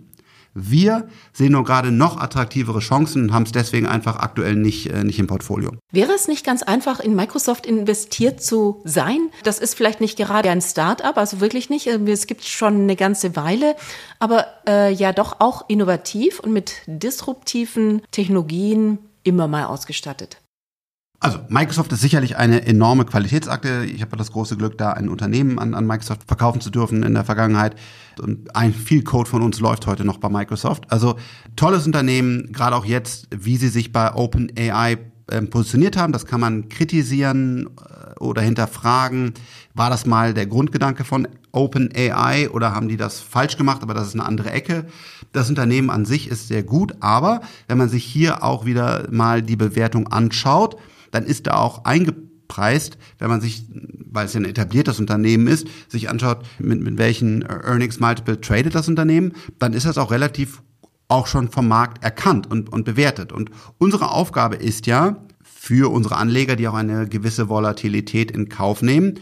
[0.55, 5.05] Wir sehen nur gerade noch attraktivere Chancen und haben es deswegen einfach aktuell nicht, äh,
[5.05, 5.73] nicht im Portfolio.
[5.93, 9.19] Wäre es nicht ganz einfach, in Microsoft investiert zu sein?
[9.45, 11.87] Das ist vielleicht nicht gerade ein Start-up, also wirklich nicht.
[11.87, 13.77] Ähm, es gibt schon eine ganze Weile,
[14.19, 20.39] aber äh, ja doch auch innovativ und mit disruptiven Technologien immer mal ausgestattet.
[21.23, 23.85] Also Microsoft ist sicherlich eine enorme Qualitätsakte.
[23.85, 27.13] Ich habe das große Glück, da ein Unternehmen an, an Microsoft verkaufen zu dürfen in
[27.13, 27.77] der Vergangenheit.
[28.19, 30.91] Und ein viel Code von uns läuft heute noch bei Microsoft.
[30.91, 31.17] Also
[31.57, 36.15] tolles Unternehmen, gerade auch jetzt, wie sie sich bei OpenAI äh, positioniert haben.
[36.15, 39.35] Das kann man kritisieren äh, oder hinterfragen.
[39.75, 43.83] War das mal der Grundgedanke von OpenAI oder haben die das falsch gemacht?
[43.83, 44.87] Aber das ist eine andere Ecke.
[45.33, 49.43] Das Unternehmen an sich ist sehr gut, aber wenn man sich hier auch wieder mal
[49.43, 50.79] die Bewertung anschaut,
[51.11, 53.67] dann ist da auch eingepreist, wenn man sich,
[54.11, 58.75] weil es ja ein etabliertes Unternehmen ist, sich anschaut, mit, mit welchen Earnings Multiple tradet
[58.75, 60.63] das Unternehmen, dann ist das auch relativ
[61.09, 63.33] auch schon vom Markt erkannt und, und bewertet.
[63.33, 68.81] Und unsere Aufgabe ist ja, für unsere Anleger, die auch eine gewisse Volatilität in Kauf
[68.81, 69.21] nehmen,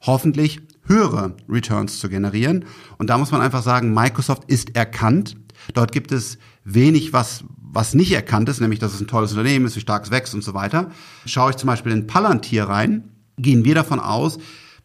[0.00, 2.64] hoffentlich höhere Returns zu generieren.
[2.98, 5.36] Und da muss man einfach sagen, Microsoft ist erkannt.
[5.72, 9.66] Dort gibt es wenig, was, was nicht erkannt ist, nämlich dass es ein tolles Unternehmen
[9.66, 10.90] ist, wie stark es wächst und so weiter.
[11.26, 14.38] Schaue ich zum Beispiel in Palantir rein, gehen wir davon aus,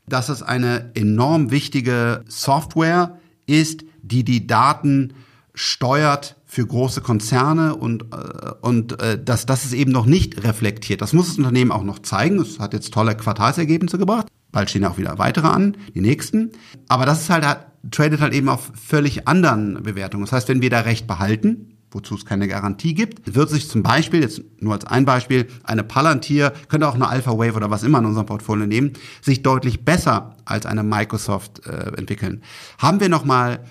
[0.08, 5.14] dass es eine enorm wichtige Software ist, die die Daten
[5.54, 11.02] steuert für große Konzerne und, äh, und äh, dass das ist eben noch nicht reflektiert.
[11.02, 12.40] Das muss das Unternehmen auch noch zeigen.
[12.40, 14.28] Es hat jetzt tolle Quartalsergebnisse gebracht.
[14.52, 16.52] Bald stehen auch wieder weitere an, die nächsten.
[16.88, 17.46] Aber das ist halt,
[17.92, 20.26] tradet halt eben auf völlig anderen Bewertungen.
[20.26, 23.82] Das heißt, wenn wir da Recht behalten, wozu es keine Garantie gibt, wird sich zum
[23.82, 27.84] Beispiel, jetzt nur als ein Beispiel, eine Palantir, könnte auch eine Alpha Wave oder was
[27.84, 32.44] immer in unserem Portfolio nehmen, sich deutlich besser als eine Microsoft äh, entwickeln.
[32.78, 33.64] Haben wir nochmal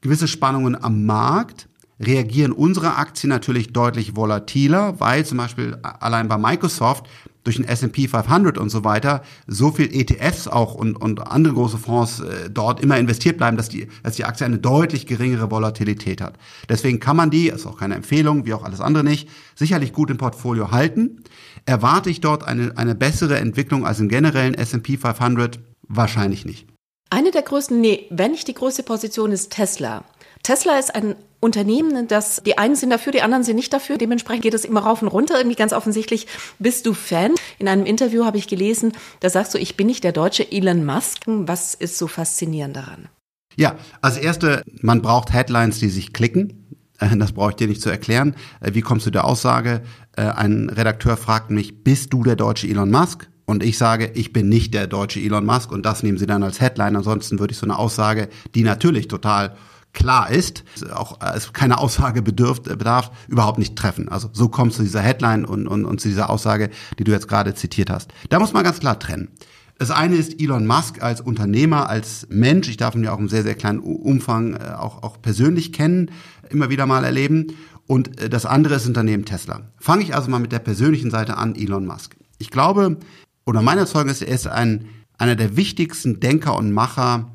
[0.00, 1.67] gewisse Spannungen am Markt,
[2.00, 7.06] reagieren unsere Aktien natürlich deutlich volatiler, weil zum Beispiel allein bei Microsoft
[7.44, 11.78] durch den S&P 500 und so weiter so viel ETFs auch und, und andere große
[11.78, 16.20] Fonds äh, dort immer investiert bleiben, dass die, dass die Aktie eine deutlich geringere Volatilität
[16.20, 16.36] hat.
[16.68, 20.10] Deswegen kann man die, ist auch keine Empfehlung, wie auch alles andere nicht, sicherlich gut
[20.10, 21.22] im Portfolio halten.
[21.64, 25.58] Erwarte ich dort eine, eine bessere Entwicklung als im generellen S&P 500?
[25.88, 26.68] Wahrscheinlich nicht.
[27.08, 30.04] Eine der größten, nee, wenn nicht die größte Position ist Tesla.
[30.48, 33.98] Tesla ist ein Unternehmen, das die einen sind dafür, die anderen sind nicht dafür.
[33.98, 35.36] Dementsprechend geht es immer rauf und runter.
[35.36, 36.26] Irgendwie ganz offensichtlich
[36.58, 37.34] bist du Fan.
[37.58, 40.86] In einem Interview habe ich gelesen, da sagst du, ich bin nicht der deutsche Elon
[40.86, 41.18] Musk.
[41.26, 43.10] Was ist so faszinierend daran?
[43.56, 46.78] Ja, als erste, man braucht Headlines, die sich klicken.
[46.98, 48.34] Äh, das brauche ich dir nicht zu erklären.
[48.62, 49.82] Äh, wie kommst du der Aussage?
[50.16, 53.28] Äh, ein Redakteur fragt mich, bist du der deutsche Elon Musk?
[53.44, 56.42] Und ich sage, ich bin nicht der deutsche Elon Musk und das nehmen Sie dann
[56.42, 56.96] als Headline.
[56.96, 59.54] Ansonsten würde ich so eine Aussage, die natürlich total
[59.98, 64.08] klar ist, auch es keine Aussage bedürft, bedarf, überhaupt nicht treffen.
[64.08, 67.10] Also so kommst du zu dieser Headline und, und, und zu dieser Aussage, die du
[67.10, 68.12] jetzt gerade zitiert hast.
[68.28, 69.28] Da muss man ganz klar trennen.
[69.76, 72.68] Das eine ist Elon Musk als Unternehmer, als Mensch.
[72.68, 76.12] Ich darf ihn ja auch im sehr, sehr kleinen Umfang äh, auch, auch persönlich kennen,
[76.48, 77.48] immer wieder mal erleben.
[77.88, 79.62] Und äh, das andere ist Unternehmen Tesla.
[79.78, 82.16] Fange ich also mal mit der persönlichen Seite an, Elon Musk.
[82.38, 82.98] Ich glaube,
[83.46, 87.30] oder mein Zeugnis, er ist ein, einer der wichtigsten Denker und Macher,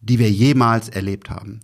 [0.00, 1.60] die wir jemals erlebt haben.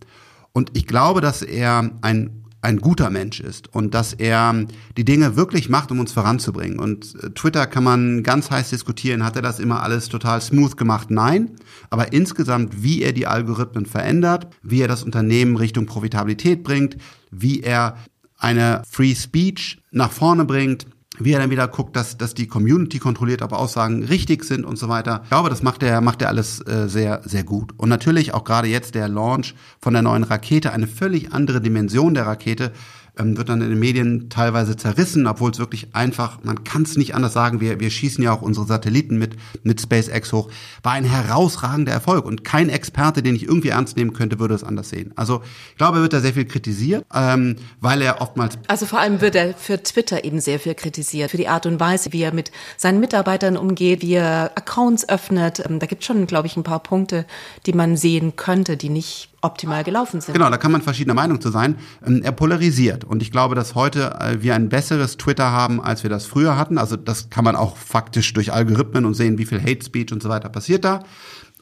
[0.53, 5.37] Und ich glaube, dass er ein ein guter Mensch ist und dass er die Dinge
[5.37, 6.79] wirklich macht, um uns voranzubringen.
[6.79, 10.77] Und äh, Twitter kann man ganz heiß diskutieren, hat er das immer alles total smooth
[10.77, 11.11] gemacht?
[11.11, 11.53] Nein.
[11.89, 16.97] Aber insgesamt, wie er die Algorithmen verändert, wie er das Unternehmen Richtung Profitabilität bringt,
[17.31, 17.97] wie er
[18.37, 20.87] eine Free Speech nach vorne bringt,
[21.25, 24.79] wie er dann wieder guckt, dass, dass die Community kontrolliert, ob Aussagen richtig sind und
[24.79, 25.21] so weiter.
[25.25, 27.73] Ich glaube, das macht er, macht er alles äh, sehr, sehr gut.
[27.77, 32.15] Und natürlich auch gerade jetzt der Launch von der neuen Rakete, eine völlig andere Dimension
[32.15, 32.73] der Rakete,
[33.21, 36.97] ähm, wird dann in den Medien teilweise zerrissen, obwohl es wirklich einfach, man kann es
[36.97, 40.51] nicht anders sagen, wir, wir schießen ja auch unsere Satelliten mit, mit SpaceX hoch,
[40.83, 44.65] war ein herausragender Erfolg und kein Experte, den ich irgendwie ernst nehmen könnte, würde es
[44.65, 45.13] anders sehen.
[45.17, 48.59] Also ich glaube, er wird da sehr viel kritisiert, ähm, weil er oftmals...
[48.67, 51.81] Also vor allem wird er für Twitter eben sehr viel kritisiert, für die Art und
[51.81, 55.63] Weise, wie er mit seinen Mitarbeitern umgeht, wie er Accounts öffnet.
[55.65, 57.27] Ähm, da gibt es schon, glaube ich, ein paar Punkte,
[57.67, 60.35] die man sehen könnte, die nicht optimal gelaufen sind.
[60.35, 61.77] Genau, da kann man verschiedener Meinung zu sein.
[62.07, 66.03] Ähm, er polarisiert und ich glaube, dass heute äh, wir ein besseres Twitter haben, als
[66.03, 66.79] wir das früher hatten.
[66.79, 70.23] Also das kann man auch faktisch durch Algorithmen und sehen, wie viel Hate Speech und
[70.23, 71.03] so weiter passiert da.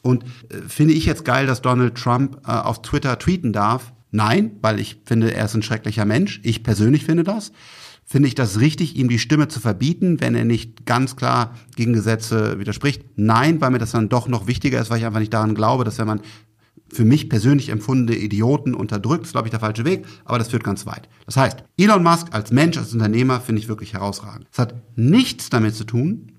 [0.01, 3.93] Und äh, finde ich jetzt geil, dass Donald Trump äh, auf Twitter tweeten darf?
[4.11, 6.39] Nein, weil ich finde, er ist ein schrecklicher Mensch.
[6.43, 7.51] Ich persönlich finde das.
[8.11, 11.93] Finde ich das richtig, ihm die Stimme zu verbieten, wenn er nicht ganz klar gegen
[11.93, 13.03] Gesetze widerspricht?
[13.15, 15.83] Nein, weil mir das dann doch noch wichtiger ist, weil ich einfach nicht daran glaube,
[15.83, 16.21] dass wenn man
[16.91, 20.63] für mich persönlich empfundene Idioten unterdrückt, ist, glaube ich, der falsche Weg, aber das führt
[20.63, 21.09] ganz weit.
[21.25, 24.47] Das heißt, Elon Musk als Mensch, als Unternehmer finde ich wirklich herausragend.
[24.51, 26.31] Es hat nichts damit zu tun,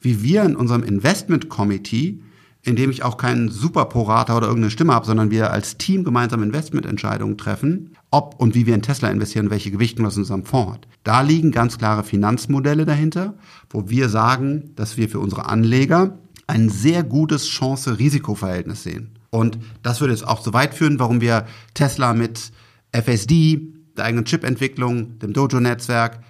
[0.00, 2.22] wie wir in unserem Investment Committee,
[2.62, 6.42] in dem ich auch keinen Superporata oder irgendeine Stimme habe, sondern wir als Team gemeinsam
[6.42, 10.74] Investmententscheidungen treffen, ob und wie wir in Tesla investieren, welche Gewichtung das in unserem Fonds
[10.74, 10.88] hat.
[11.04, 13.34] Da liegen ganz klare Finanzmodelle dahinter,
[13.70, 19.17] wo wir sagen, dass wir für unsere Anleger ein sehr gutes Chance-Risiko-Verhältnis sehen.
[19.30, 22.52] Und das würde jetzt auch so weit führen, warum wir Tesla mit
[22.92, 23.60] FSD,
[23.96, 26.20] der eigenen Chip-Entwicklung, dem Dojo-Netzwerk,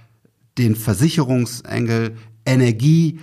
[0.56, 3.20] den Versicherungsengel, Energie,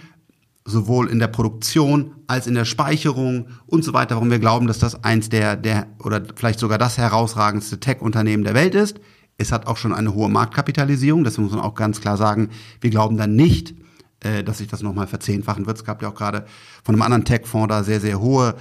[0.64, 4.80] sowohl in der Produktion als in der Speicherung und so weiter, warum wir glauben, dass
[4.80, 9.00] das eins der, der oder vielleicht sogar das herausragendste Tech-Unternehmen der Welt ist.
[9.38, 12.50] Es hat auch schon eine hohe Marktkapitalisierung, das muss man auch ganz klar sagen.
[12.82, 13.76] Wir glauben dann nicht,
[14.22, 15.78] äh, dass sich das nochmal verzehnfachen wird.
[15.78, 16.46] Es gab ja auch gerade
[16.84, 18.56] von einem anderen Tech-Fonds da sehr, sehr hohe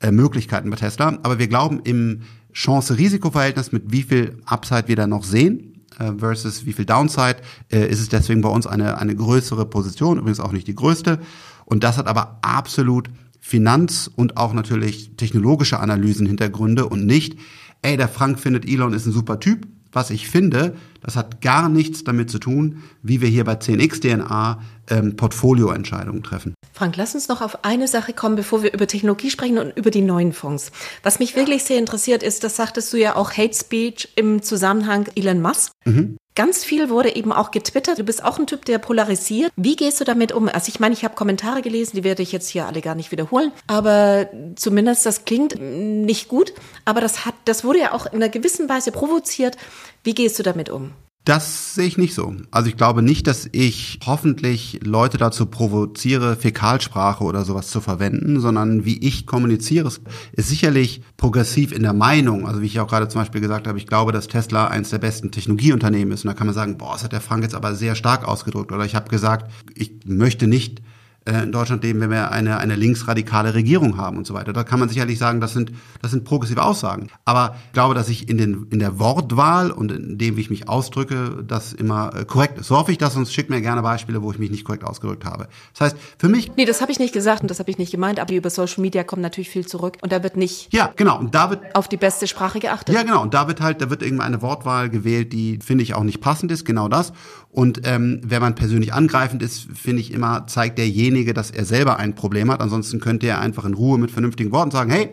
[0.00, 1.18] äh, Möglichkeiten bei Tesla.
[1.22, 6.66] Aber wir glauben im Chance-Risiko-Verhältnis, mit wie viel Upside wir da noch sehen, äh, versus
[6.66, 7.38] wie viel Downside,
[7.70, 11.18] äh, ist es deswegen bei uns eine, eine größere Position, übrigens auch nicht die größte.
[11.64, 17.38] Und das hat aber absolut Finanz- und auch natürlich technologische Analysen Hintergründe und nicht,
[17.82, 21.68] ey, der Frank findet Elon ist ein super Typ, was ich finde, das hat gar
[21.68, 26.54] nichts damit zu tun, wie wir hier bei 10x DNA ähm, Portfolioentscheidungen treffen.
[26.72, 29.90] Frank, lass uns noch auf eine Sache kommen, bevor wir über Technologie sprechen und über
[29.90, 30.70] die neuen Fonds.
[31.02, 35.06] Was mich wirklich sehr interessiert ist, das sagtest du ja auch Hate Speech im Zusammenhang
[35.14, 35.72] Elon Musk.
[35.84, 36.16] Mhm.
[36.38, 37.98] Ganz viel wurde eben auch getwittert.
[37.98, 39.50] Du bist auch ein Typ, der polarisiert.
[39.56, 40.48] Wie gehst du damit um?
[40.48, 43.10] Also ich meine, ich habe Kommentare gelesen, die werde ich jetzt hier alle gar nicht
[43.10, 43.50] wiederholen.
[43.66, 46.52] Aber zumindest das klingt nicht gut.
[46.84, 49.56] Aber das hat, das wurde ja auch in einer gewissen Weise provoziert.
[50.04, 50.92] Wie gehst du damit um?
[51.28, 52.34] Das sehe ich nicht so.
[52.50, 58.40] Also ich glaube nicht, dass ich hoffentlich Leute dazu provoziere, Fäkalsprache oder sowas zu verwenden,
[58.40, 62.46] sondern wie ich kommuniziere, ist sicherlich progressiv in der Meinung.
[62.46, 65.00] Also wie ich auch gerade zum Beispiel gesagt habe, ich glaube, dass Tesla eines der
[65.00, 66.24] besten Technologieunternehmen ist.
[66.24, 68.72] Und da kann man sagen, boah, das hat der Frank jetzt aber sehr stark ausgedrückt.
[68.72, 70.80] Oder ich habe gesagt, ich möchte nicht
[71.28, 74.52] in Deutschland leben, wenn wir eine, eine linksradikale Regierung haben und so weiter.
[74.52, 77.08] Da kann man sicherlich sagen, das sind, das sind progressive Aussagen.
[77.24, 80.50] Aber ich glaube, dass ich in, den, in der Wortwahl und in dem, wie ich
[80.50, 82.68] mich ausdrücke, das immer äh, korrekt ist.
[82.68, 85.24] So hoffe ich das, sonst schickt mir gerne Beispiele, wo ich mich nicht korrekt ausgedrückt
[85.24, 85.48] habe.
[85.72, 86.52] Das heißt, für mich...
[86.56, 88.80] Nee, das habe ich nicht gesagt und das habe ich nicht gemeint, aber über Social
[88.80, 90.72] Media kommt natürlich viel zurück und da wird nicht...
[90.72, 91.18] Ja, genau.
[91.18, 91.74] Und da wird...
[91.74, 92.94] Auf die beste Sprache geachtet.
[92.94, 93.22] Ja, genau.
[93.22, 96.20] Und da wird halt, da wird irgendwann eine Wortwahl gewählt, die, finde ich, auch nicht
[96.20, 96.64] passend ist.
[96.64, 97.12] Genau das.
[97.50, 101.98] Und ähm, wenn man persönlich angreifend ist, finde ich immer, zeigt derjenige, dass er selber
[101.98, 102.60] ein Problem hat.
[102.60, 105.10] Ansonsten könnte er einfach in Ruhe mit vernünftigen Worten sagen, hey,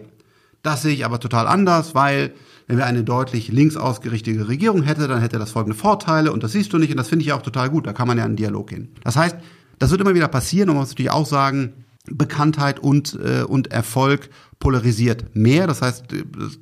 [0.61, 2.33] das sehe ich aber total anders, weil
[2.67, 6.51] wenn wir eine deutlich links ausgerichtete Regierung hätte, dann hätte das folgende Vorteile und das
[6.51, 7.85] siehst du nicht und das finde ich auch total gut.
[7.87, 8.89] Da kann man ja in einen Dialog gehen.
[9.03, 9.37] Das heißt,
[9.79, 11.73] Das wird immer wieder passieren und man muss natürlich auch sagen,
[12.07, 14.29] Bekanntheit und, äh, und Erfolg
[14.59, 15.67] polarisiert mehr.
[15.67, 16.05] Das heißt,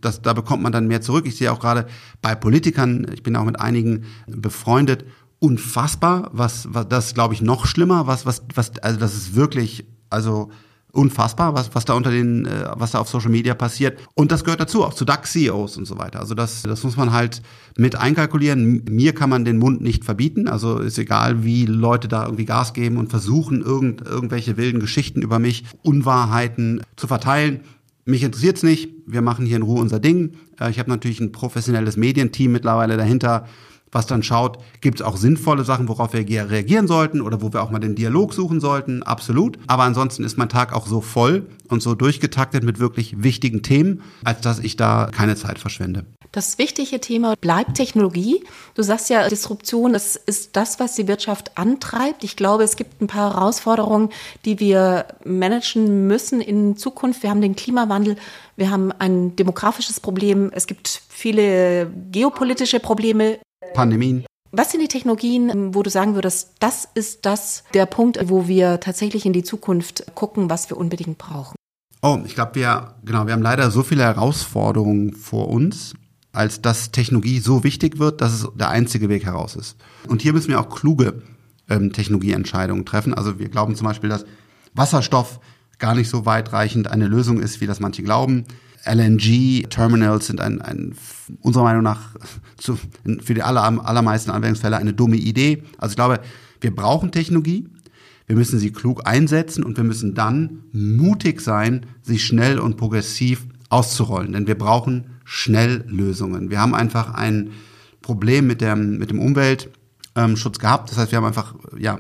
[0.01, 1.25] das, da bekommt man dann mehr zurück.
[1.27, 1.85] Ich sehe auch gerade
[2.21, 5.05] bei Politikern, ich bin auch mit einigen befreundet,
[5.43, 9.85] unfassbar, was, was das glaube ich noch schlimmer, was, was, was, also das ist wirklich,
[10.09, 10.49] also
[10.93, 13.99] unfassbar, was, was da unter den, äh, was da auf Social Media passiert.
[14.13, 16.21] Und das gehört dazu, auch zu DAX-CEOs und so weiter.
[16.21, 17.41] Also das, das muss man halt
[17.77, 18.85] mit einkalkulieren.
[18.89, 20.47] Mir kann man den Mund nicht verbieten.
[20.47, 25.21] Also ist egal, wie Leute da irgendwie Gas geben und versuchen, irgend, irgendwelche wilden Geschichten
[25.21, 27.61] über mich, Unwahrheiten zu verteilen.
[28.05, 28.89] Mich interessiert's nicht.
[29.05, 30.37] Wir machen hier in Ruhe unser Ding.
[30.57, 33.45] Äh, ich habe natürlich ein professionelles Medienteam mittlerweile dahinter
[33.93, 37.63] was dann schaut, gibt es auch sinnvolle Sachen, worauf wir reagieren sollten oder wo wir
[37.63, 39.57] auch mal den Dialog suchen sollten, absolut.
[39.67, 44.01] Aber ansonsten ist mein Tag auch so voll und so durchgetaktet mit wirklich wichtigen Themen,
[44.23, 46.05] als dass ich da keine Zeit verschwende.
[46.31, 48.43] Das wichtige Thema bleibt Technologie.
[48.73, 52.23] Du sagst ja, Disruption, das ist das, was die Wirtschaft antreibt.
[52.23, 54.09] Ich glaube, es gibt ein paar Herausforderungen,
[54.43, 57.21] die wir managen müssen in Zukunft.
[57.21, 58.15] Wir haben den Klimawandel,
[58.55, 63.37] wir haben ein demografisches Problem, es gibt viele geopolitische Probleme.
[63.73, 64.25] Pandemien.
[64.51, 68.79] Was sind die Technologien, wo du sagen würdest, das ist das der Punkt, wo wir
[68.79, 71.55] tatsächlich in die Zukunft gucken, was wir unbedingt brauchen?
[72.03, 75.93] Oh, ich glaube, wir, genau, wir haben leider so viele Herausforderungen vor uns,
[76.33, 79.77] als dass Technologie so wichtig wird, dass es der einzige Weg heraus ist.
[80.07, 81.23] Und hier müssen wir auch kluge
[81.69, 83.13] ähm, Technologieentscheidungen treffen.
[83.13, 84.25] Also wir glauben zum Beispiel, dass
[84.73, 85.39] Wasserstoff
[85.79, 88.45] gar nicht so weitreichend eine Lösung ist, wie das manche glauben.
[88.85, 90.95] LNG-Terminals sind ein, ein,
[91.41, 92.15] unserer Meinung nach
[92.57, 92.77] zu,
[93.21, 95.63] für die aller, allermeisten Anwendungsfälle eine dumme Idee.
[95.77, 96.19] Also ich glaube,
[96.61, 97.67] wir brauchen Technologie,
[98.25, 103.45] wir müssen sie klug einsetzen und wir müssen dann mutig sein, sie schnell und progressiv
[103.69, 104.31] auszurollen.
[104.31, 106.49] Denn wir brauchen schnell Lösungen.
[106.49, 107.51] Wir haben einfach ein
[108.01, 110.91] Problem mit, der, mit dem Umweltschutz gehabt.
[110.91, 111.99] Das heißt, wir haben einfach ja,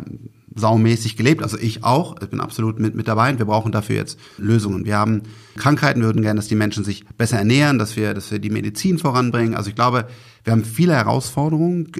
[0.55, 3.95] saumäßig gelebt, also ich auch, ich bin absolut mit, mit dabei und wir brauchen dafür
[3.95, 4.85] jetzt Lösungen.
[4.85, 5.23] Wir haben
[5.55, 8.49] Krankheiten, wir würden gerne, dass die Menschen sich besser ernähren, dass wir, dass wir die
[8.49, 9.55] Medizin voranbringen.
[9.55, 10.07] Also ich glaube,
[10.43, 11.91] wir haben viele Herausforderungen.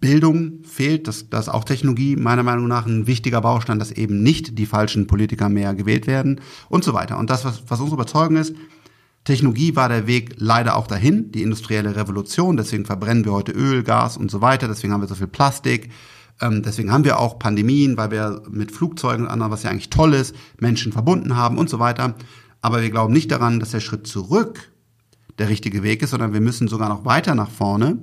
[0.00, 4.22] Bildung fehlt, das, das ist auch Technologie meiner Meinung nach ein wichtiger Baustein, dass eben
[4.22, 7.18] nicht die falschen Politiker mehr gewählt werden und so weiter.
[7.18, 8.54] Und das, was, was unsere Überzeugung ist,
[9.24, 13.82] Technologie war der Weg leider auch dahin, die industrielle Revolution, deswegen verbrennen wir heute Öl,
[13.82, 15.90] Gas und so weiter, deswegen haben wir so viel Plastik,
[16.40, 19.90] ähm, deswegen haben wir auch Pandemien, weil wir mit Flugzeugen und anderen, was ja eigentlich
[19.90, 22.14] toll ist, Menschen verbunden haben und so weiter.
[22.60, 24.72] Aber wir glauben nicht daran, dass der Schritt zurück
[25.38, 27.98] der richtige Weg ist, sondern wir müssen sogar noch weiter nach vorne,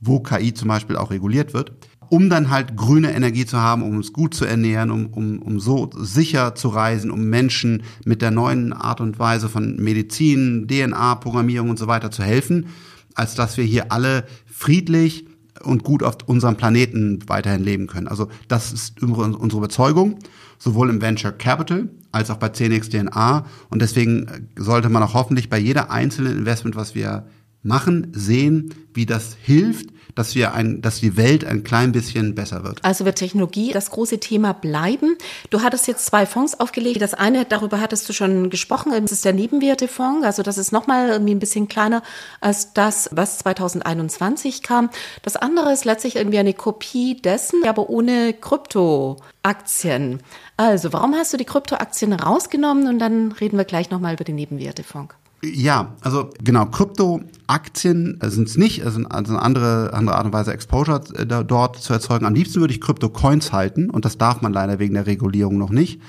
[0.00, 1.72] wo KI zum Beispiel auch reguliert wird,
[2.08, 5.60] um dann halt grüne Energie zu haben, um uns gut zu ernähren, um, um, um
[5.60, 11.16] so sicher zu reisen, um Menschen mit der neuen Art und Weise von Medizin, DNA,
[11.16, 12.66] Programmierung und so weiter zu helfen,
[13.14, 15.26] als dass wir hier alle friedlich
[15.62, 18.08] und gut auf unserem Planeten weiterhin leben können.
[18.08, 20.18] Also das ist unsere Überzeugung,
[20.58, 23.46] sowohl im Venture Capital als auch bei 10x DNA.
[23.70, 27.26] Und deswegen sollte man auch hoffentlich bei jeder einzelnen Investment, was wir
[27.62, 32.64] machen, sehen, wie das hilft, dass wir ein, dass die Welt ein klein bisschen besser
[32.64, 32.84] wird.
[32.84, 35.16] Also wird Technologie das große Thema bleiben.
[35.50, 37.00] Du hattest jetzt zwei Fonds aufgelegt.
[37.00, 40.24] Das eine, darüber hattest du schon gesprochen, das ist der Nebenwertefonds.
[40.24, 42.02] Also das ist nochmal irgendwie ein bisschen kleiner
[42.40, 44.90] als das, was 2021 kam.
[45.22, 50.20] Das andere ist letztlich irgendwie eine Kopie dessen, aber ohne Kryptoaktien.
[50.56, 52.86] Also, warum hast du die Kryptoaktien rausgenommen?
[52.86, 55.14] Und dann reden wir gleich nochmal über den Nebenwertefonds.
[55.52, 60.52] Ja, also genau, Kryptoaktien sind es nicht, also, also eine andere, andere Art und Weise
[60.52, 62.24] Exposure äh, dort zu erzeugen.
[62.24, 65.70] Am liebsten würde ich Krypto-Coins halten und das darf man leider wegen der Regulierung noch
[65.70, 66.00] nicht.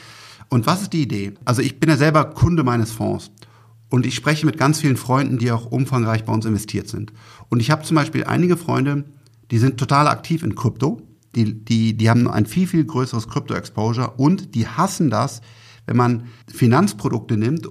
[0.49, 1.33] Und was ist die Idee?
[1.43, 3.31] Also ich bin ja selber Kunde meines Fonds
[3.89, 7.11] und ich spreche mit ganz vielen Freunden, die auch umfangreich bei uns investiert sind.
[7.49, 9.05] Und ich habe zum Beispiel einige Freunde,
[9.51, 11.01] die sind total aktiv in Krypto,
[11.35, 15.41] die, die, die haben ein viel, viel größeres Krypto-Exposure und die hassen das,
[15.87, 17.67] wenn man Finanzprodukte nimmt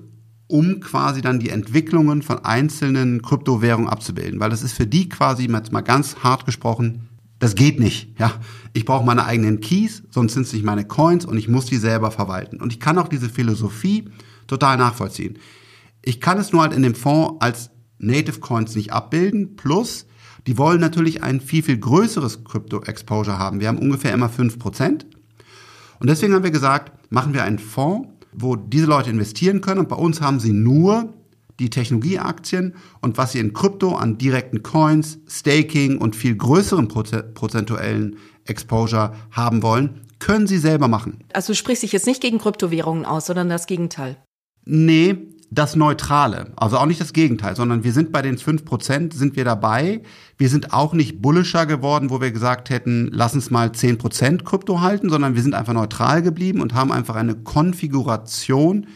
[0.46, 4.40] um quasi dann die Entwicklungen von einzelnen Kryptowährungen abzubilden.
[4.40, 8.18] Weil das ist für die quasi, jetzt mal ganz hart gesprochen, das geht nicht.
[8.18, 8.32] Ja,
[8.72, 11.76] ich brauche meine eigenen Keys, sonst sind es nicht meine Coins und ich muss die
[11.76, 12.60] selber verwalten.
[12.60, 14.08] Und ich kann auch diese Philosophie
[14.46, 15.38] total nachvollziehen.
[16.02, 19.56] Ich kann es nur halt in dem Fonds als Native Coins nicht abbilden.
[19.56, 20.06] Plus,
[20.46, 23.60] die wollen natürlich ein viel, viel größeres Krypto-Exposure haben.
[23.60, 25.06] Wir haben ungefähr immer fünf Prozent.
[26.00, 29.80] Und deswegen haben wir gesagt, machen wir einen Fonds, wo diese Leute investieren können.
[29.80, 31.12] Und bei uns haben sie nur
[31.60, 38.16] die Technologieaktien und was sie in Krypto an direkten Coins, Staking und viel größeren prozentuellen
[38.44, 41.18] Exposure haben wollen, können sie selber machen.
[41.32, 44.16] Also du sprichst dich jetzt nicht gegen Kryptowährungen aus, sondern das Gegenteil.
[44.64, 45.16] Nee,
[45.54, 49.44] das Neutrale, also auch nicht das Gegenteil, sondern wir sind bei den 5%, sind wir
[49.44, 50.02] dabei.
[50.36, 54.80] Wir sind auch nicht bullischer geworden, wo wir gesagt hätten, lass uns mal 10% Krypto
[54.80, 58.86] halten, sondern wir sind einfach neutral geblieben und haben einfach eine Konfiguration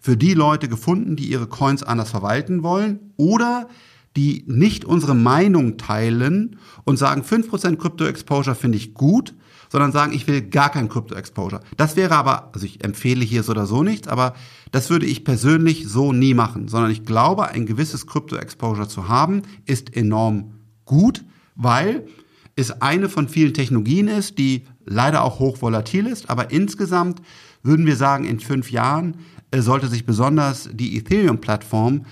[0.00, 3.68] für die Leute gefunden, die ihre Coins anders verwalten wollen oder
[4.16, 9.34] die nicht unsere Meinung teilen und sagen, 5% Krypto-Exposure finde ich gut,
[9.74, 11.60] sondern sagen, ich will gar kein Krypto-Exposure.
[11.76, 14.34] Das wäre aber, also ich empfehle hier so oder so nichts, aber
[14.70, 19.42] das würde ich persönlich so nie machen, sondern ich glaube, ein gewisses Krypto-Exposure zu haben,
[19.66, 20.52] ist enorm
[20.84, 21.24] gut,
[21.56, 22.06] weil
[22.54, 27.20] es eine von vielen Technologien ist, die leider auch hoch volatil ist, aber insgesamt
[27.64, 29.16] würden wir sagen, in fünf Jahren
[29.50, 32.06] äh, sollte sich besonders die Ethereum-Plattform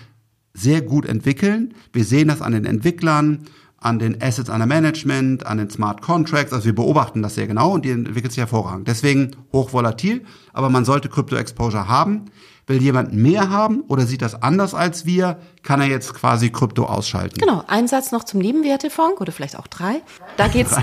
[0.53, 1.75] sehr gut entwickeln.
[1.93, 3.45] Wir sehen das an den Entwicklern,
[3.83, 6.53] an den Assets under Management, an den Smart Contracts.
[6.53, 8.89] Also wir beobachten das sehr genau und die entwickelt sich hervorragend.
[8.89, 12.27] Deswegen hochvolatil, aber man sollte Crypto Exposure haben.
[12.69, 16.85] Will jemand mehr haben oder sieht das anders als wir, kann er jetzt quasi Krypto
[16.85, 17.41] ausschalten.
[17.41, 20.01] Genau, ein Satz noch zum Nebenwertefonds oder vielleicht auch drei.
[20.37, 20.77] Da geht's,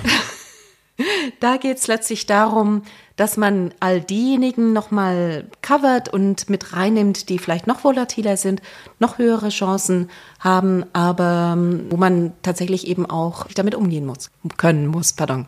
[1.40, 2.82] da geht's letztlich darum,
[3.20, 8.62] dass man all diejenigen nochmal covert und mit reinnimmt, die vielleicht noch volatiler sind,
[9.00, 10.10] noch höhere Chancen
[10.40, 15.48] haben, aber ähm, wo man tatsächlich eben auch damit umgehen muss, können muss, pardon.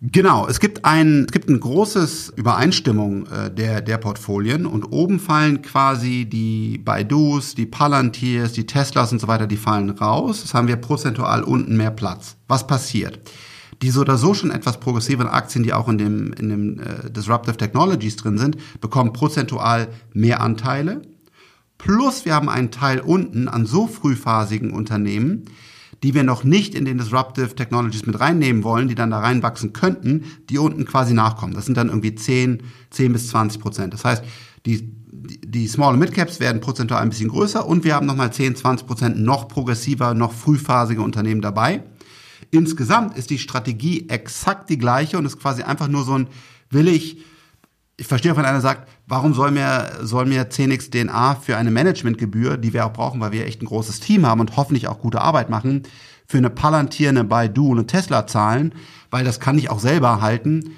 [0.00, 5.20] Genau, es gibt ein, es gibt ein großes Übereinstimmung äh, der, der Portfolien und oben
[5.20, 10.42] fallen quasi die Baidus, die Palantirs, die Teslas und so weiter, die fallen raus.
[10.42, 12.36] Das haben wir prozentual unten mehr Platz.
[12.48, 13.20] Was passiert?
[13.82, 17.10] Die so oder so schon etwas progressiveren Aktien, die auch in dem, in dem äh,
[17.10, 21.02] Disruptive Technologies drin sind, bekommen prozentual mehr Anteile.
[21.78, 25.44] Plus wir haben einen Teil unten an so frühphasigen Unternehmen,
[26.02, 29.72] die wir noch nicht in den Disruptive Technologies mit reinnehmen wollen, die dann da reinwachsen
[29.72, 31.54] könnten, die unten quasi nachkommen.
[31.54, 33.94] Das sind dann irgendwie 10, 10 bis 20 Prozent.
[33.94, 34.24] Das heißt,
[34.66, 34.90] die,
[35.44, 38.86] die Small- und Mid-Caps werden prozentual ein bisschen größer und wir haben nochmal 10, 20
[38.86, 41.82] Prozent noch progressiver, noch frühphasige Unternehmen dabei.
[42.50, 46.28] Insgesamt ist die Strategie exakt die gleiche und ist quasi einfach nur so ein,
[46.70, 47.18] will ich,
[47.96, 52.56] ich verstehe, wenn einer sagt, warum soll mir, soll mir 10x DNA für eine Managementgebühr,
[52.56, 55.20] die wir auch brauchen, weil wir echt ein großes Team haben und hoffentlich auch gute
[55.20, 55.84] Arbeit machen,
[56.26, 58.74] für eine Palantir, eine Baidu und eine Tesla zahlen,
[59.10, 60.72] weil das kann ich auch selber halten.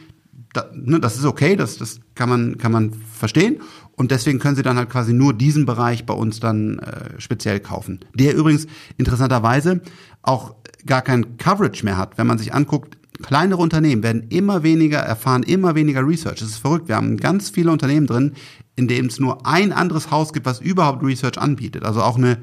[0.74, 3.60] Ne, das ist okay, das, das kann man, kann man verstehen.
[3.92, 7.58] Und deswegen können Sie dann halt quasi nur diesen Bereich bei uns dann äh, speziell
[7.58, 8.00] kaufen.
[8.14, 8.66] Der übrigens
[8.96, 9.80] interessanterweise
[10.22, 10.54] auch
[10.86, 12.18] gar kein Coverage mehr hat.
[12.18, 16.40] Wenn man sich anguckt, kleinere Unternehmen werden immer weniger, erfahren immer weniger Research.
[16.40, 16.88] Das ist verrückt.
[16.88, 18.34] Wir haben ganz viele Unternehmen drin,
[18.76, 21.84] in denen es nur ein anderes Haus gibt, was überhaupt Research anbietet.
[21.84, 22.38] Also auch eine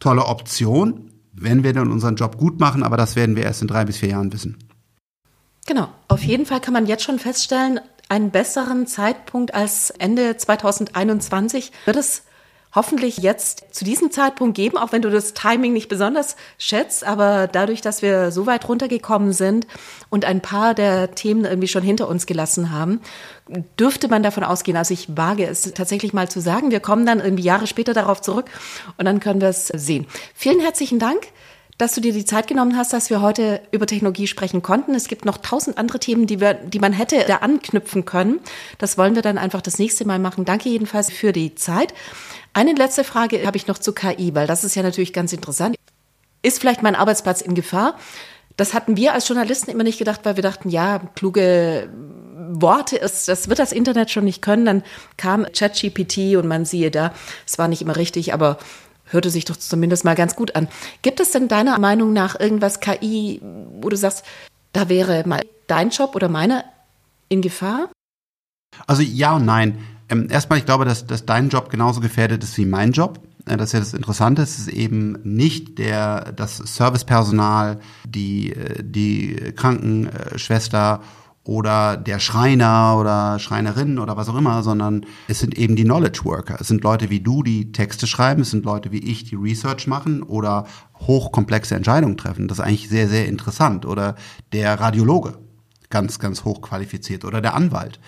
[0.00, 3.68] tolle Option, wenn wir dann unseren Job gut machen, aber das werden wir erst in
[3.68, 4.56] drei bis vier Jahren wissen.
[5.66, 5.88] Genau.
[6.08, 11.96] Auf jeden Fall kann man jetzt schon feststellen, einen besseren Zeitpunkt als Ende 2021 wird
[11.96, 12.22] es
[12.76, 17.04] hoffentlich jetzt zu diesem Zeitpunkt geben, auch wenn du das Timing nicht besonders schätzt.
[17.04, 19.66] Aber dadurch, dass wir so weit runtergekommen sind
[20.10, 23.00] und ein paar der Themen irgendwie schon hinter uns gelassen haben,
[23.80, 27.20] dürfte man davon ausgehen, also ich wage es tatsächlich mal zu sagen, wir kommen dann
[27.20, 28.50] irgendwie Jahre später darauf zurück
[28.98, 30.06] und dann können wir es sehen.
[30.34, 31.28] Vielen herzlichen Dank
[31.78, 34.94] dass du dir die Zeit genommen hast, dass wir heute über Technologie sprechen konnten.
[34.94, 38.40] Es gibt noch tausend andere Themen, die, wir, die man hätte da anknüpfen können.
[38.78, 40.44] Das wollen wir dann einfach das nächste Mal machen.
[40.46, 41.92] Danke jedenfalls für die Zeit.
[42.54, 45.76] Eine letzte Frage habe ich noch zu KI, weil das ist ja natürlich ganz interessant.
[46.42, 47.98] Ist vielleicht mein Arbeitsplatz in Gefahr?
[48.56, 51.90] Das hatten wir als Journalisten immer nicht gedacht, weil wir dachten, ja, kluge
[52.48, 54.64] Worte ist, das wird das Internet schon nicht können.
[54.64, 54.82] Dann
[55.18, 57.12] kam ChatGPT und man siehe da,
[57.44, 58.56] es war nicht immer richtig, aber
[59.06, 60.68] hörte sich doch zumindest mal ganz gut an.
[61.02, 63.40] Gibt es denn deiner Meinung nach irgendwas KI,
[63.80, 64.24] wo du sagst,
[64.72, 66.64] da wäre mal dein Job oder meiner
[67.28, 67.90] in Gefahr?
[68.86, 69.78] Also ja und nein.
[70.08, 73.20] Ähm, erstmal, ich glaube, dass, dass dein Job genauso gefährdet ist wie mein Job.
[73.46, 78.82] Äh, das ist ja das Interessante, es ist eben nicht der, das Servicepersonal, die, äh,
[78.82, 81.00] die Krankenschwester
[81.46, 86.24] oder der Schreiner oder Schreinerin oder was auch immer, sondern es sind eben die Knowledge
[86.24, 86.56] Worker.
[86.60, 89.86] Es sind Leute wie du, die Texte schreiben, es sind Leute wie ich, die Research
[89.86, 90.66] machen oder
[90.98, 92.48] hochkomplexe Entscheidungen treffen.
[92.48, 93.86] Das ist eigentlich sehr, sehr interessant.
[93.86, 94.16] Oder
[94.52, 95.38] der Radiologe,
[95.88, 98.00] ganz, ganz hochqualifiziert oder der Anwalt.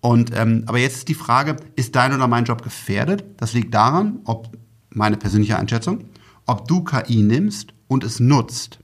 [0.00, 3.24] Und ähm, aber jetzt ist die Frage, ist dein oder mein Job gefährdet?
[3.38, 4.50] Das liegt daran, ob
[4.90, 6.10] meine persönliche Einschätzung,
[6.44, 8.80] ob du KI nimmst und es nutzt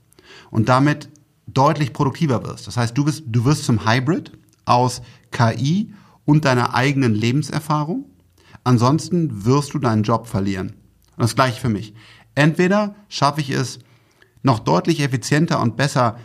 [0.49, 1.09] und damit
[1.47, 2.67] deutlich produktiver wirst.
[2.67, 4.31] Das heißt, du bist, du wirst zum Hybrid
[4.65, 5.93] aus KI
[6.25, 8.05] und deiner eigenen Lebenserfahrung.
[8.63, 10.69] Ansonsten wirst du deinen Job verlieren.
[11.15, 11.93] Und das gleiche für mich.
[12.35, 13.79] Entweder schaffe ich es,
[14.41, 16.17] noch deutlich effizienter und besser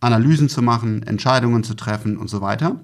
[0.00, 2.80] Analysen zu machen, Entscheidungen zu treffen und so weiter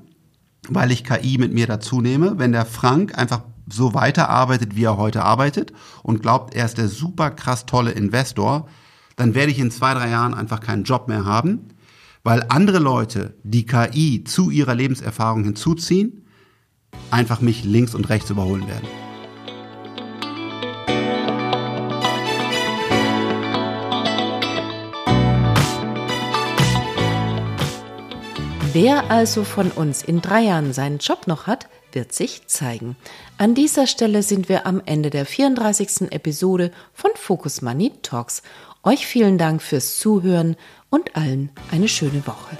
[0.68, 2.38] weil ich KI mit mir dazu nehme.
[2.38, 5.72] Wenn der Frank einfach so weiterarbeitet, wie er heute arbeitet
[6.02, 8.68] und glaubt, er ist der super krass tolle Investor,
[9.16, 11.68] dann werde ich in zwei, drei Jahren einfach keinen Job mehr haben,
[12.22, 16.26] weil andere Leute, die KI zu ihrer Lebenserfahrung hinzuziehen,
[17.10, 18.86] einfach mich links und rechts überholen werden.
[28.72, 32.94] Wer also von uns in drei Jahren seinen Job noch hat, wird sich zeigen.
[33.38, 36.12] An dieser Stelle sind wir am Ende der 34.
[36.12, 38.42] Episode von Focus Money Talks.
[38.86, 40.54] Euch vielen Dank fürs Zuhören
[40.90, 42.56] und allen eine schöne Woche.